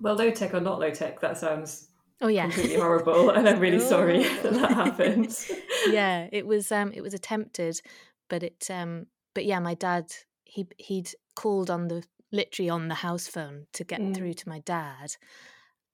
Well, 0.00 0.16
low 0.16 0.30
tech 0.30 0.52
or 0.52 0.60
not 0.60 0.78
low 0.78 0.90
tech, 0.90 1.20
that 1.20 1.38
sounds 1.38 1.88
Oh 2.20 2.28
yeah, 2.28 2.44
completely 2.44 2.76
horrible, 2.76 3.30
and 3.30 3.48
I'm 3.48 3.60
really 3.60 3.80
sorry 3.80 4.22
that 4.22 4.42
that 4.54 4.72
happened. 4.72 5.36
yeah, 5.88 6.28
it 6.32 6.46
was 6.46 6.72
um, 6.72 6.92
it 6.94 7.02
was 7.02 7.14
attempted, 7.14 7.80
but 8.28 8.42
it 8.42 8.68
um, 8.70 9.06
but 9.34 9.44
yeah, 9.44 9.58
my 9.58 9.74
dad 9.74 10.12
he 10.44 10.66
he'd 10.78 11.10
called 11.34 11.70
on 11.70 11.88
the 11.88 12.04
literally 12.32 12.70
on 12.70 12.88
the 12.88 12.94
house 12.94 13.26
phone 13.26 13.66
to 13.74 13.84
get 13.84 14.00
mm. 14.00 14.14
through 14.14 14.34
to 14.34 14.48
my 14.48 14.60
dad, 14.60 15.16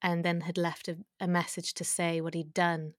and 0.01 0.23
then 0.23 0.41
had 0.41 0.57
left 0.57 0.87
a, 0.87 0.97
a 1.19 1.27
message 1.27 1.73
to 1.73 1.83
say 1.83 2.21
what 2.21 2.35
he'd 2.35 2.53
done, 2.53 2.93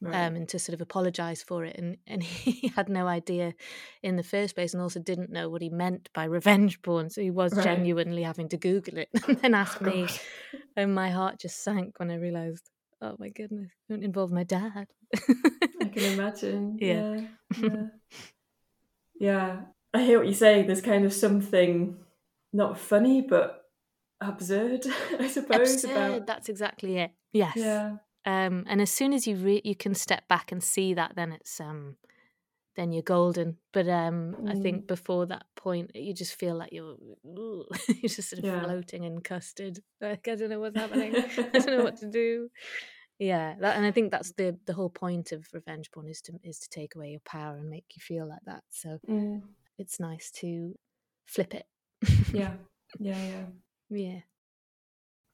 Right. 0.00 0.26
Um, 0.26 0.36
and 0.36 0.48
to 0.50 0.58
sort 0.58 0.74
of 0.74 0.80
apologize 0.82 1.42
for 1.42 1.64
it. 1.64 1.76
And, 1.78 1.96
and 2.06 2.22
he 2.22 2.68
had 2.68 2.88
no 2.88 3.06
idea 3.06 3.54
in 4.02 4.16
the 4.16 4.22
first 4.22 4.54
place 4.54 4.74
and 4.74 4.82
also 4.82 5.00
didn't 5.00 5.30
know 5.30 5.48
what 5.48 5.62
he 5.62 5.70
meant 5.70 6.10
by 6.12 6.24
revenge 6.24 6.82
porn. 6.82 7.10
So 7.10 7.22
he 7.22 7.30
was 7.30 7.54
right. 7.54 7.64
genuinely 7.64 8.22
having 8.22 8.48
to 8.50 8.56
Google 8.56 8.98
it 8.98 9.08
and 9.28 9.38
then 9.38 9.54
ask 9.54 9.78
oh, 9.80 9.86
me. 9.86 10.08
And 10.76 10.94
my 10.94 11.10
heart 11.10 11.38
just 11.38 11.62
sank 11.62 11.98
when 11.98 12.10
I 12.10 12.16
realized, 12.16 12.68
oh 13.00 13.16
my 13.18 13.30
goodness, 13.30 13.70
don't 13.88 14.02
involve 14.02 14.32
my 14.32 14.44
dad. 14.44 14.88
I 15.14 15.84
can 15.86 16.12
imagine. 16.12 16.78
Yeah. 16.80 17.20
Yeah. 17.56 17.68
yeah. 17.68 17.86
yeah. 19.18 19.60
I 19.94 20.02
hear 20.02 20.18
what 20.18 20.26
you 20.26 20.34
say. 20.34 20.62
There's 20.62 20.80
kind 20.80 21.04
of 21.04 21.12
something 21.12 21.96
not 22.52 22.78
funny, 22.78 23.20
but 23.20 23.64
absurd, 24.20 24.86
I 25.18 25.28
suppose. 25.28 25.84
Absurd, 25.84 25.90
about... 25.90 26.26
that's 26.26 26.48
exactly 26.48 26.98
it. 26.98 27.12
Yes. 27.32 27.56
Yeah. 27.56 27.96
Um, 28.26 28.64
and 28.66 28.80
as 28.80 28.90
soon 28.90 29.12
as 29.12 29.26
you 29.26 29.36
re- 29.36 29.62
you 29.64 29.74
can 29.74 29.94
step 29.94 30.26
back 30.28 30.50
and 30.52 30.62
see 30.62 30.94
that, 30.94 31.14
then 31.14 31.32
it's 31.32 31.60
um, 31.60 31.96
then 32.76 32.92
you're 32.92 33.02
golden. 33.02 33.58
But 33.72 33.88
um, 33.88 34.36
mm. 34.40 34.50
I 34.50 34.60
think 34.60 34.86
before 34.86 35.26
that 35.26 35.44
point, 35.56 35.90
you 35.94 36.14
just 36.14 36.34
feel 36.34 36.56
like 36.56 36.72
you're 36.72 36.96
you're 37.24 37.66
just 38.02 38.30
sort 38.30 38.38
of 38.38 38.44
yeah. 38.44 38.62
floating 38.62 39.04
in 39.04 39.20
custard. 39.20 39.80
Like 40.00 40.26
I 40.28 40.34
don't 40.34 40.50
know 40.50 40.60
what's 40.60 40.76
happening. 40.76 41.14
I 41.38 41.58
don't 41.58 41.66
know 41.66 41.84
what 41.84 41.98
to 41.98 42.06
do. 42.10 42.50
Yeah, 43.18 43.54
that, 43.60 43.76
and 43.76 43.86
I 43.86 43.92
think 43.92 44.10
that's 44.10 44.32
the 44.32 44.58
the 44.66 44.72
whole 44.72 44.90
point 44.90 45.32
of 45.32 45.46
revenge 45.52 45.90
porn 45.92 46.08
is 46.08 46.20
to 46.22 46.32
is 46.42 46.58
to 46.60 46.68
take 46.68 46.94
away 46.96 47.10
your 47.10 47.20
power 47.24 47.56
and 47.56 47.70
make 47.70 47.84
you 47.94 48.00
feel 48.00 48.28
like 48.28 48.42
that. 48.46 48.64
So 48.70 48.98
mm. 49.08 49.42
it's 49.78 50.00
nice 50.00 50.30
to 50.36 50.74
flip 51.26 51.54
it. 51.54 51.66
yeah, 52.32 52.54
yeah, 52.98 53.16
yeah, 53.18 53.44
yeah. 53.90 54.20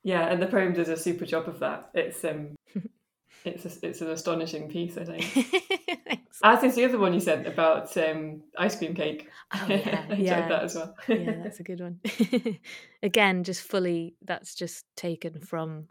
Yeah, 0.02 0.26
and 0.28 0.40
the 0.40 0.46
poem 0.46 0.72
does 0.72 0.88
a 0.88 0.96
super 0.96 1.26
job 1.26 1.48
of 1.48 1.58
that. 1.60 1.90
It's 1.94 2.24
um, 2.24 2.56
it's 3.44 3.64
a, 3.64 3.86
it's 3.86 4.00
an 4.00 4.10
astonishing 4.10 4.68
piece, 4.68 4.96
I 4.96 5.04
think. 5.04 6.20
As 6.42 6.64
is 6.64 6.74
the 6.74 6.84
other 6.86 6.98
one 6.98 7.12
you 7.12 7.20
sent 7.20 7.46
about 7.46 7.94
um, 7.98 8.42
ice 8.56 8.76
cream 8.76 8.94
cake. 8.94 9.28
Oh, 9.52 9.66
yeah, 9.68 10.06
I 10.08 10.14
yeah. 10.14 10.48
that 10.48 10.62
as 10.64 10.74
well. 10.74 10.94
yeah, 11.06 11.42
that's 11.42 11.60
a 11.60 11.62
good 11.62 11.80
one. 11.80 12.00
Again, 13.02 13.44
just 13.44 13.62
fully. 13.62 14.14
That's 14.22 14.54
just 14.54 14.86
taken 14.96 15.40
from 15.40 15.88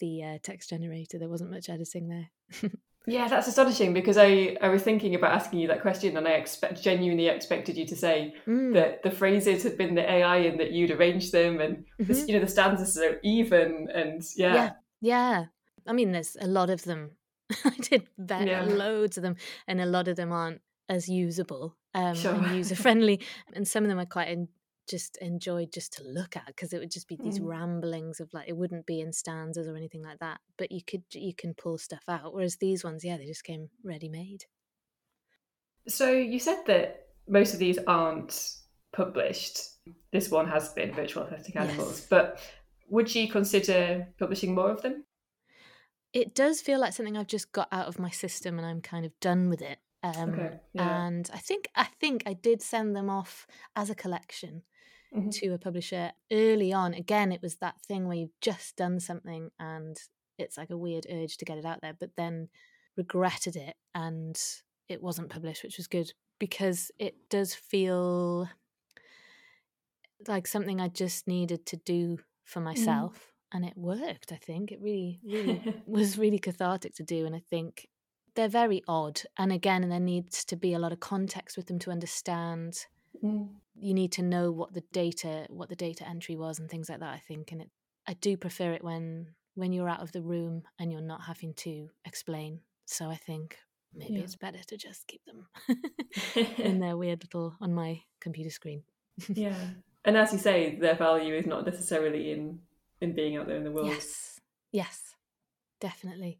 the 0.00 0.24
uh, 0.24 0.38
text 0.42 0.70
generator. 0.70 1.18
There 1.18 1.28
wasn't 1.28 1.52
much 1.52 1.68
editing 1.68 2.08
there. 2.08 2.70
Yeah, 3.08 3.28
that's 3.28 3.46
astonishing 3.46 3.94
because 3.94 4.18
I, 4.18 4.56
I 4.60 4.68
was 4.68 4.82
thinking 4.82 5.14
about 5.14 5.32
asking 5.32 5.60
you 5.60 5.68
that 5.68 5.80
question 5.80 6.16
and 6.16 6.26
I 6.26 6.32
expect 6.32 6.82
genuinely 6.82 7.28
expected 7.28 7.76
you 7.76 7.86
to 7.86 7.94
say 7.94 8.34
mm. 8.46 8.74
that 8.74 9.04
the 9.04 9.12
phrases 9.12 9.62
had 9.62 9.78
been 9.78 9.94
the 9.94 10.10
AI 10.10 10.38
and 10.38 10.58
that 10.58 10.72
you'd 10.72 10.90
arranged 10.90 11.30
them 11.30 11.60
and 11.60 11.78
mm-hmm. 11.78 12.04
this, 12.04 12.26
you 12.26 12.34
know 12.34 12.44
the 12.44 12.50
stanzas 12.50 12.98
are 12.98 13.20
even 13.22 13.88
and 13.94 14.22
yeah. 14.36 14.54
yeah. 14.54 14.70
Yeah. 15.00 15.44
I 15.86 15.92
mean 15.92 16.10
there's 16.10 16.36
a 16.40 16.48
lot 16.48 16.68
of 16.68 16.82
them. 16.82 17.12
I 17.64 17.70
did 17.80 18.08
yeah. 18.18 18.64
loads 18.66 19.16
of 19.16 19.22
them 19.22 19.36
and 19.68 19.80
a 19.80 19.86
lot 19.86 20.08
of 20.08 20.16
them 20.16 20.32
aren't 20.32 20.60
as 20.88 21.08
usable 21.08 21.76
um, 21.94 22.16
sure. 22.16 22.34
and 22.34 22.56
user 22.56 22.74
friendly 22.84 23.20
and 23.54 23.68
some 23.68 23.84
of 23.84 23.88
them 23.88 24.00
are 24.00 24.06
quite 24.06 24.28
in, 24.28 24.48
just 24.86 25.16
enjoyed 25.18 25.72
just 25.72 25.92
to 25.92 26.04
look 26.04 26.36
at 26.36 26.46
because 26.46 26.72
it 26.72 26.78
would 26.78 26.90
just 26.90 27.08
be 27.08 27.16
these 27.16 27.38
mm. 27.38 27.46
ramblings 27.46 28.20
of 28.20 28.32
like 28.32 28.48
it 28.48 28.56
wouldn't 28.56 28.86
be 28.86 29.00
in 29.00 29.12
stanzas 29.12 29.68
or 29.68 29.76
anything 29.76 30.02
like 30.02 30.18
that 30.18 30.40
but 30.56 30.70
you 30.70 30.80
could 30.82 31.02
you 31.12 31.34
can 31.34 31.54
pull 31.54 31.78
stuff 31.78 32.04
out 32.08 32.32
whereas 32.32 32.56
these 32.56 32.84
ones 32.84 33.04
yeah 33.04 33.16
they 33.16 33.26
just 33.26 33.44
came 33.44 33.68
ready 33.84 34.08
made 34.08 34.44
so 35.88 36.10
you 36.10 36.38
said 36.38 36.62
that 36.66 37.08
most 37.28 37.52
of 37.52 37.58
these 37.58 37.78
aren't 37.86 38.56
published 38.92 39.58
this 40.12 40.30
one 40.30 40.48
has 40.48 40.70
been 40.70 40.92
virtual 40.92 41.24
authentic 41.24 41.56
animals 41.56 41.98
yes. 41.98 42.06
but 42.08 42.40
would 42.88 43.12
you 43.14 43.28
consider 43.28 44.06
publishing 44.18 44.54
more 44.54 44.70
of 44.70 44.82
them 44.82 45.04
it 46.12 46.34
does 46.34 46.60
feel 46.60 46.80
like 46.80 46.92
something 46.92 47.16
i've 47.16 47.26
just 47.26 47.52
got 47.52 47.68
out 47.72 47.86
of 47.86 47.98
my 47.98 48.10
system 48.10 48.58
and 48.58 48.66
i'm 48.66 48.80
kind 48.80 49.04
of 49.04 49.12
done 49.20 49.50
with 49.50 49.60
it 49.60 49.78
um, 50.02 50.30
okay, 50.30 50.60
yeah. 50.72 51.06
and 51.06 51.28
I 51.32 51.38
think 51.38 51.68
I 51.74 51.84
think 51.84 52.22
I 52.26 52.34
did 52.34 52.62
send 52.62 52.94
them 52.94 53.10
off 53.10 53.46
as 53.74 53.90
a 53.90 53.94
collection 53.94 54.62
mm-hmm. 55.16 55.30
to 55.30 55.48
a 55.48 55.58
publisher 55.58 56.12
early 56.30 56.72
on. 56.72 56.94
Again, 56.94 57.32
it 57.32 57.42
was 57.42 57.56
that 57.56 57.80
thing 57.82 58.06
where 58.06 58.16
you've 58.16 58.40
just 58.40 58.76
done 58.76 59.00
something 59.00 59.50
and 59.58 59.96
it's 60.38 60.56
like 60.56 60.70
a 60.70 60.76
weird 60.76 61.06
urge 61.10 61.36
to 61.38 61.44
get 61.44 61.58
it 61.58 61.64
out 61.64 61.80
there, 61.80 61.94
but 61.98 62.10
then 62.16 62.48
regretted 62.96 63.56
it 63.56 63.76
and 63.94 64.40
it 64.88 65.02
wasn't 65.02 65.30
published, 65.30 65.62
which 65.62 65.78
was 65.78 65.86
good 65.86 66.12
because 66.38 66.90
it 66.98 67.14
does 67.30 67.54
feel 67.54 68.48
like 70.26 70.46
something 70.46 70.80
I 70.80 70.88
just 70.88 71.26
needed 71.26 71.66
to 71.66 71.76
do 71.76 72.18
for 72.44 72.60
mm-hmm. 72.60 72.68
myself. 72.68 73.14
Mm. 73.14 73.20
And 73.52 73.64
it 73.64 73.76
worked, 73.76 74.32
I 74.32 74.36
think. 74.36 74.72
It 74.72 74.80
really, 74.82 75.20
really 75.24 75.82
was 75.86 76.18
really 76.18 76.38
cathartic 76.38 76.94
to 76.96 77.04
do. 77.04 77.26
And 77.26 77.34
I 77.34 77.42
think 77.48 77.88
they're 78.34 78.48
very 78.48 78.82
odd. 78.88 79.22
And 79.38 79.52
again, 79.52 79.88
there 79.88 80.00
needs 80.00 80.44
to 80.46 80.56
be 80.56 80.74
a 80.74 80.78
lot 80.78 80.92
of 80.92 81.00
context 81.00 81.56
with 81.56 81.66
them 81.66 81.78
to 81.80 81.90
understand 81.90 82.86
mm. 83.22 83.48
You 83.78 83.94
need 83.94 84.12
to 84.12 84.22
know 84.22 84.50
what 84.50 84.72
the 84.72 84.82
data 84.92 85.46
what 85.50 85.68
the 85.68 85.76
data 85.76 86.08
entry 86.08 86.36
was 86.36 86.58
and 86.58 86.70
things 86.70 86.88
like 86.88 87.00
that 87.00 87.14
i 87.14 87.18
think 87.28 87.52
and 87.52 87.60
it, 87.60 87.70
i 88.06 88.14
do 88.14 88.36
prefer 88.36 88.72
it 88.72 88.82
when 88.82 89.26
when 89.56 89.72
you're 89.72 89.88
out 89.88 90.02
of 90.02 90.12
the 90.12 90.22
room 90.22 90.62
and 90.78 90.92
you're 90.92 91.00
not 91.00 91.22
having 91.22 91.52
to 91.54 91.88
explain. 92.04 92.60
So 92.84 93.10
i 93.10 93.16
think 93.16 93.58
maybe 93.92 94.14
yeah. 94.14 94.20
it's 94.20 94.36
better 94.36 94.62
to 94.68 94.76
just 94.76 95.06
keep 95.08 95.22
them 95.24 95.48
in 96.58 96.78
their 96.84 96.96
weird 96.96 97.24
little 97.24 97.56
on 97.60 97.74
my 97.74 98.02
computer 98.20 98.50
screen. 98.50 98.84
Yeah. 99.28 99.56
And 100.04 100.16
as 100.16 100.32
you 100.32 100.38
say 100.38 100.78
their 100.78 100.94
value 100.94 101.34
is 101.34 101.46
not 101.46 101.66
necessarily 101.66 102.30
in 102.30 102.60
in 103.00 103.12
being 103.12 103.36
out 103.36 103.48
there 103.48 103.56
in 103.56 103.64
the 103.64 103.72
world. 103.72 103.88
Yes. 103.88 104.38
Yes. 104.70 105.16
Definitely 105.80 106.38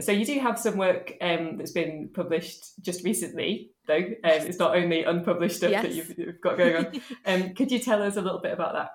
so 0.00 0.12
you 0.12 0.24
do 0.24 0.38
have 0.38 0.58
some 0.58 0.76
work 0.76 1.14
um, 1.20 1.56
that's 1.56 1.72
been 1.72 2.10
published 2.14 2.80
just 2.80 3.04
recently, 3.04 3.72
though. 3.86 3.96
Um, 3.96 4.12
it's 4.22 4.58
not 4.58 4.76
only 4.76 5.02
unpublished 5.02 5.56
stuff 5.56 5.70
yes. 5.70 5.82
that 5.82 5.92
you've, 5.92 6.16
you've, 6.16 6.40
got 6.40 6.56
going 6.56 6.76
on. 6.76 7.00
Um, 7.26 7.54
could 7.54 7.72
you 7.72 7.78
tell 7.80 8.02
us 8.02 8.16
a 8.16 8.22
little 8.22 8.40
bit 8.40 8.52
about 8.52 8.74
that? 8.74 8.90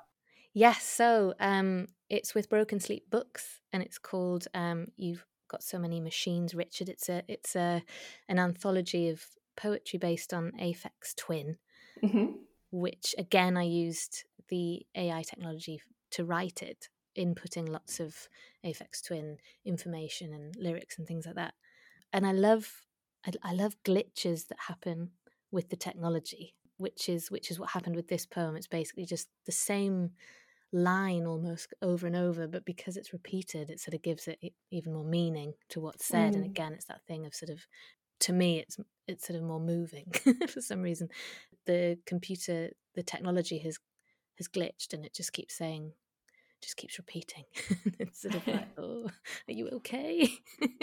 Yes. 0.54 0.84
So 0.84 1.34
um, 1.39 1.88
it's 2.10 2.34
with 2.34 2.50
Broken 2.50 2.80
Sleep 2.80 3.10
Books, 3.10 3.60
and 3.74 3.84
it's 3.84 3.98
called 3.98 4.48
um, 4.54 4.88
"You've 4.96 5.26
got 5.50 5.63
so 5.63 5.78
many 5.78 6.00
machines. 6.00 6.54
Richard, 6.54 6.89
it's 6.89 7.10
a 7.10 7.24
it's 7.28 7.56
a 7.56 7.84
an 8.30 8.39
anthology 8.39 9.10
of 9.10 9.24
poetry 9.58 10.00
based 10.00 10.34
on 10.34 10.52
Aphex 10.60 11.16
Twin, 11.18 11.58
mm-hmm. 12.04 12.34
which 12.72 13.13
again 13.18 13.58
I 13.58 13.63
used 13.63 14.24
the 14.50 14.86
AI 14.96 15.24
technology 15.24 15.82
to 16.12 16.24
write 16.24 16.62
it, 16.62 16.89
inputting 17.17 17.69
lots 17.69 17.99
of 17.99 18.28
Aphex 18.65 19.04
Twin 19.06 19.38
information 19.65 20.34
and 20.34 20.56
lyrics 20.56 20.97
and 20.97 21.08
things 21.08 21.26
like 21.26 21.36
that. 21.36 21.54
And 22.12 22.26
I 22.26 22.32
love 22.32 22.84
I, 23.26 23.32
I 23.43 23.54
love 23.54 23.76
glitches 23.84 24.47
that 24.47 24.58
happen 24.67 25.12
with 25.52 25.69
the 25.69 25.76
technology, 25.76 26.56
which 26.78 27.10
is 27.10 27.32
which 27.32 27.52
is 27.52 27.60
what 27.60 27.69
happened 27.69 27.95
with 27.95 28.08
this 28.08 28.26
poem. 28.26 28.56
It's 28.56 28.67
basically 28.67 29.06
just 29.06 29.28
the 29.45 29.52
same 29.52 30.12
line 30.73 31.26
almost 31.26 31.73
over 31.82 32.08
and 32.08 32.15
over, 32.15 32.47
but 32.47 32.65
because 32.65 32.97
it's 32.97 33.13
repeated, 33.13 33.69
it 33.69 33.80
sort 33.80 33.93
of 33.93 34.02
gives 34.02 34.28
it 34.28 34.39
even 34.71 34.93
more 34.93 35.06
meaning 35.06 35.54
to 35.69 35.80
what's 35.80 36.06
said. 36.06 36.34
Mm. 36.34 36.38
And 36.38 36.45
again, 36.45 36.73
it's 36.73 36.86
that 36.86 37.06
thing 37.08 37.26
of 37.26 37.36
sort 37.36 37.52
of, 37.52 37.65
to 38.21 38.34
me, 38.34 38.60
it's 38.60 38.78
it's 39.08 39.28
sort 39.28 39.38
of 39.38 39.45
more 39.45 39.60
moving 39.60 40.12
for 40.47 40.62
some 40.62 40.82
reason. 40.82 41.10
The 41.65 41.99
computer, 42.06 42.71
the 42.95 43.04
technology 43.04 43.60
has 43.60 43.78
has 44.38 44.47
glitched, 44.47 44.93
and 44.93 45.06
it 45.06 45.13
just 45.13 45.32
keeps 45.32 45.56
saying, 45.56 45.93
just 46.63 46.78
keeps 46.78 46.97
repeating. 46.97 47.43
it's 47.99 48.21
sort 48.21 48.36
of 48.36 48.47
like, 48.47 48.67
oh, 48.78 49.06
are 49.47 49.54
you 49.54 49.69
okay? 49.73 50.30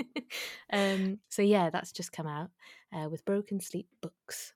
um, 0.72 1.18
so 1.28 1.42
yeah, 1.42 1.70
that's 1.70 1.92
just 1.92 2.12
come 2.12 2.26
out 2.26 2.50
uh, 2.92 3.08
with 3.08 3.24
Broken 3.24 3.60
Sleep 3.60 3.88
Books. 4.02 4.52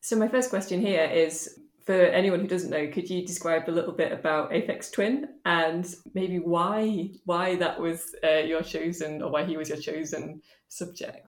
So 0.00 0.16
my 0.16 0.28
first 0.28 0.50
question 0.50 0.80
here 0.80 1.04
is 1.04 1.58
for 1.84 1.94
anyone 1.94 2.40
who 2.40 2.48
doesn't 2.48 2.70
know, 2.70 2.88
could 2.88 3.08
you 3.08 3.26
describe 3.26 3.68
a 3.68 3.72
little 3.72 3.92
bit 3.92 4.12
about 4.12 4.50
Aphex 4.50 4.90
Twin 4.90 5.28
and 5.44 5.86
maybe 6.14 6.38
why 6.38 7.10
why 7.24 7.56
that 7.56 7.80
was 7.80 8.14
uh, 8.24 8.38
your 8.38 8.62
chosen 8.62 9.22
or 9.22 9.30
why 9.30 9.44
he 9.44 9.56
was 9.56 9.68
your 9.68 9.78
chosen 9.78 10.40
subject? 10.68 11.26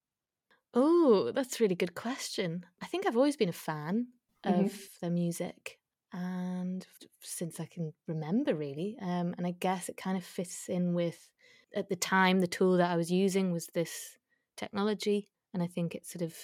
Oh, 0.74 1.32
that's 1.34 1.60
a 1.60 1.64
really 1.64 1.74
good 1.74 1.94
question. 1.94 2.64
I 2.82 2.86
think 2.86 3.06
I've 3.06 3.16
always 3.16 3.36
been 3.36 3.48
a 3.48 3.52
fan 3.52 4.08
mm-hmm. 4.44 4.64
of 4.64 4.72
their 5.00 5.10
music 5.10 5.78
and 6.12 6.86
since 7.20 7.60
I 7.60 7.66
can 7.66 7.92
remember 8.06 8.54
really. 8.54 8.96
Um, 9.00 9.34
and 9.36 9.46
I 9.46 9.52
guess 9.52 9.88
it 9.88 9.96
kind 9.96 10.16
of 10.16 10.24
fits 10.24 10.68
in 10.68 10.94
with 10.94 11.28
at 11.74 11.88
the 11.88 11.96
time 11.96 12.40
the 12.40 12.46
tool 12.46 12.76
that 12.78 12.90
I 12.90 12.96
was 12.96 13.10
using 13.10 13.52
was 13.52 13.66
this 13.68 14.16
technology, 14.56 15.28
and 15.52 15.62
I 15.62 15.66
think 15.66 15.94
it 15.94 16.06
sort 16.06 16.22
of 16.22 16.34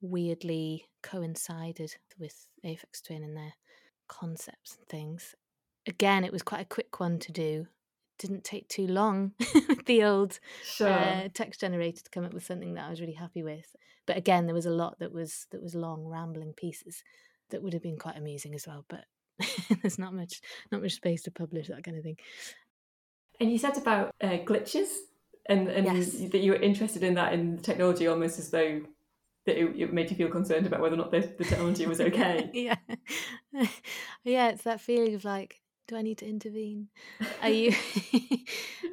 weirdly 0.00 0.86
coincided 1.02 1.96
with 2.18 2.46
Aphex 2.64 3.02
Twin 3.04 3.22
and 3.22 3.36
their 3.36 3.54
concepts 4.06 4.76
and 4.76 4.86
things. 4.88 5.34
Again, 5.86 6.24
it 6.24 6.32
was 6.32 6.42
quite 6.42 6.60
a 6.60 6.66
quick 6.66 7.00
one 7.00 7.18
to 7.20 7.32
do. 7.32 7.66
It 7.66 8.26
didn't 8.26 8.44
take 8.44 8.68
too 8.68 8.86
long 8.86 9.32
with 9.68 9.86
the 9.86 10.04
old 10.04 10.38
sure. 10.62 10.88
uh, 10.88 11.28
text 11.34 11.60
generator 11.60 12.02
to 12.02 12.10
come 12.10 12.24
up 12.24 12.34
with 12.34 12.44
something 12.44 12.74
that 12.74 12.86
I 12.86 12.90
was 12.90 13.00
really 13.00 13.14
happy 13.14 13.42
with. 13.42 13.74
But 14.06 14.16
again, 14.16 14.46
there 14.46 14.54
was 14.54 14.66
a 14.66 14.70
lot 14.70 14.98
that 15.00 15.12
was 15.12 15.46
that 15.50 15.62
was 15.62 15.74
long, 15.74 16.06
rambling 16.06 16.52
pieces 16.52 17.02
that 17.50 17.62
would 17.62 17.72
have 17.72 17.82
been 17.82 17.98
quite 17.98 18.16
amusing 18.16 18.54
as 18.54 18.66
well. 18.66 18.84
But 18.88 19.04
there's 19.82 19.98
not 19.98 20.14
much 20.14 20.40
not 20.72 20.82
much 20.82 20.92
space 20.92 21.22
to 21.22 21.30
publish 21.30 21.68
that 21.68 21.84
kind 21.84 21.96
of 21.96 22.02
thing. 22.02 22.16
And 23.40 23.50
you 23.50 23.58
said 23.58 23.76
about 23.78 24.14
uh, 24.20 24.38
glitches, 24.44 24.88
and 25.48 25.68
and 25.68 25.86
yes. 25.86 26.30
that 26.30 26.40
you 26.40 26.52
were 26.52 26.58
interested 26.58 27.02
in 27.02 27.14
that 27.14 27.32
in 27.32 27.58
technology, 27.58 28.06
almost 28.06 28.38
as 28.38 28.50
though 28.50 28.80
that 29.46 29.58
it, 29.58 29.80
it, 29.80 29.92
made 29.92 30.10
you 30.10 30.16
feel 30.16 30.28
concerned 30.28 30.66
about 30.66 30.80
whether 30.80 30.94
or 30.94 30.98
not 30.98 31.10
the, 31.10 31.20
the 31.38 31.44
technology 31.44 31.86
was 31.86 32.00
okay. 32.02 32.50
yeah, 32.52 32.76
yeah, 34.24 34.48
it's 34.48 34.64
that 34.64 34.80
feeling 34.80 35.14
of 35.14 35.24
like, 35.24 35.60
do 35.86 35.96
I 35.96 36.02
need 36.02 36.18
to 36.18 36.28
intervene? 36.28 36.88
Are 37.42 37.48
you? 37.48 37.70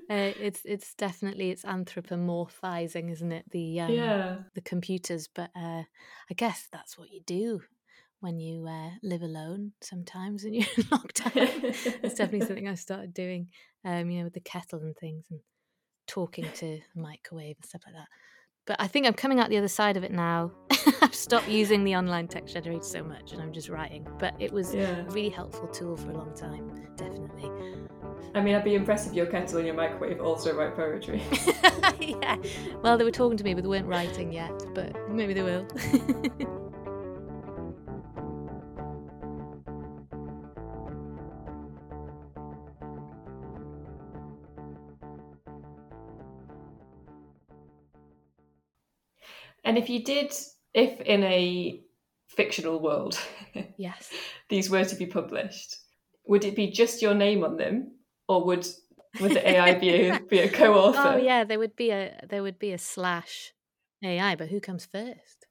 uh, 0.09 0.31
it's 0.39 0.61
it's 0.63 0.93
definitely 0.93 1.49
it's 1.49 1.63
anthropomorphizing, 1.63 3.11
isn't 3.11 3.31
it? 3.31 3.45
The 3.51 3.81
um, 3.81 3.91
yeah 3.91 4.35
the 4.53 4.61
computers, 4.61 5.27
but 5.27 5.49
uh, 5.55 5.83
I 6.29 6.33
guess 6.35 6.67
that's 6.71 6.97
what 6.97 7.11
you 7.11 7.21
do 7.25 7.61
when 8.25 8.39
you 8.39 8.67
uh, 8.67 8.89
live 9.03 9.21
alone 9.21 9.71
sometimes 9.81 10.45
and 10.45 10.55
you're 10.55 10.65
locked 10.91 11.23
out. 11.27 11.33
it's 11.35 12.15
definitely 12.15 12.41
something 12.47 12.67
I 12.67 12.73
started 12.73 13.13
doing, 13.13 13.49
um, 13.85 14.09
you 14.09 14.17
know, 14.17 14.23
with 14.23 14.33
the 14.33 14.39
kettle 14.39 14.79
and 14.79 14.97
things 14.97 15.27
and 15.29 15.39
talking 16.07 16.45
to 16.55 16.79
the 16.95 16.99
microwave 16.99 17.57
and 17.57 17.65
stuff 17.65 17.83
like 17.85 17.93
that. 17.93 18.07
But 18.65 18.77
I 18.79 18.87
think 18.87 19.05
I'm 19.05 19.13
coming 19.13 19.39
out 19.39 19.49
the 19.49 19.59
other 19.59 19.67
side 19.67 19.95
of 19.95 20.03
it 20.03 20.11
now. 20.11 20.51
I've 21.01 21.13
stopped 21.13 21.47
using 21.47 21.83
the 21.83 21.95
online 21.95 22.27
text 22.27 22.55
generator 22.55 22.83
so 22.83 23.03
much 23.03 23.31
and 23.31 23.39
I'm 23.39 23.53
just 23.53 23.69
writing. 23.69 24.07
But 24.17 24.33
it 24.39 24.51
was 24.51 24.73
yeah. 24.73 25.01
a 25.01 25.03
really 25.11 25.29
helpful 25.29 25.67
tool 25.67 25.95
for 25.95 26.09
a 26.09 26.17
long 26.17 26.33
time, 26.33 26.67
definitely. 26.95 27.51
I 28.33 28.41
mean, 28.41 28.55
I'd 28.55 28.63
be 28.63 28.73
impressed 28.73 29.07
if 29.07 29.13
your 29.13 29.27
kettle 29.27 29.59
and 29.59 29.67
your 29.67 29.75
microwave 29.75 30.19
also 30.19 30.55
write 30.55 30.75
poetry. 30.75 31.21
yeah. 31.99 32.37
Well, 32.81 32.97
they 32.97 33.03
were 33.03 33.11
talking 33.11 33.37
to 33.37 33.43
me, 33.43 33.53
but 33.53 33.61
they 33.61 33.69
weren't 33.69 33.85
writing 33.85 34.33
yet. 34.33 34.51
But 34.73 34.95
maybe 35.11 35.35
they 35.35 35.43
will. 35.43 35.67
And 49.65 49.77
if 49.77 49.89
you 49.89 50.03
did, 50.03 50.31
if 50.73 51.01
in 51.01 51.23
a 51.23 51.81
fictional 52.27 52.79
world, 52.79 53.19
yes, 53.77 54.11
these 54.47 54.69
were 54.69 54.85
to 54.85 54.95
be 54.95 55.07
published, 55.07 55.75
would 56.25 56.45
it 56.45 56.55
be 56.55 56.71
just 56.71 57.01
your 57.01 57.15
name 57.15 57.43
on 57.43 57.57
them, 57.57 57.95
or 58.27 58.45
would 58.45 58.67
would 59.19 59.31
the 59.31 59.49
AI 59.49 59.73
be 59.73 59.89
a, 59.89 60.19
be 60.29 60.39
a 60.39 60.49
co-author? 60.49 61.15
Oh 61.15 61.17
yeah, 61.17 61.43
there 61.43 61.59
would 61.59 61.75
be 61.75 61.89
a 61.89 62.19
there 62.29 62.43
would 62.43 62.59
be 62.59 62.71
a 62.71 62.77
slash 62.77 63.53
AI, 64.03 64.35
but 64.35 64.49
who 64.49 64.59
comes 64.59 64.85
first? 64.85 65.44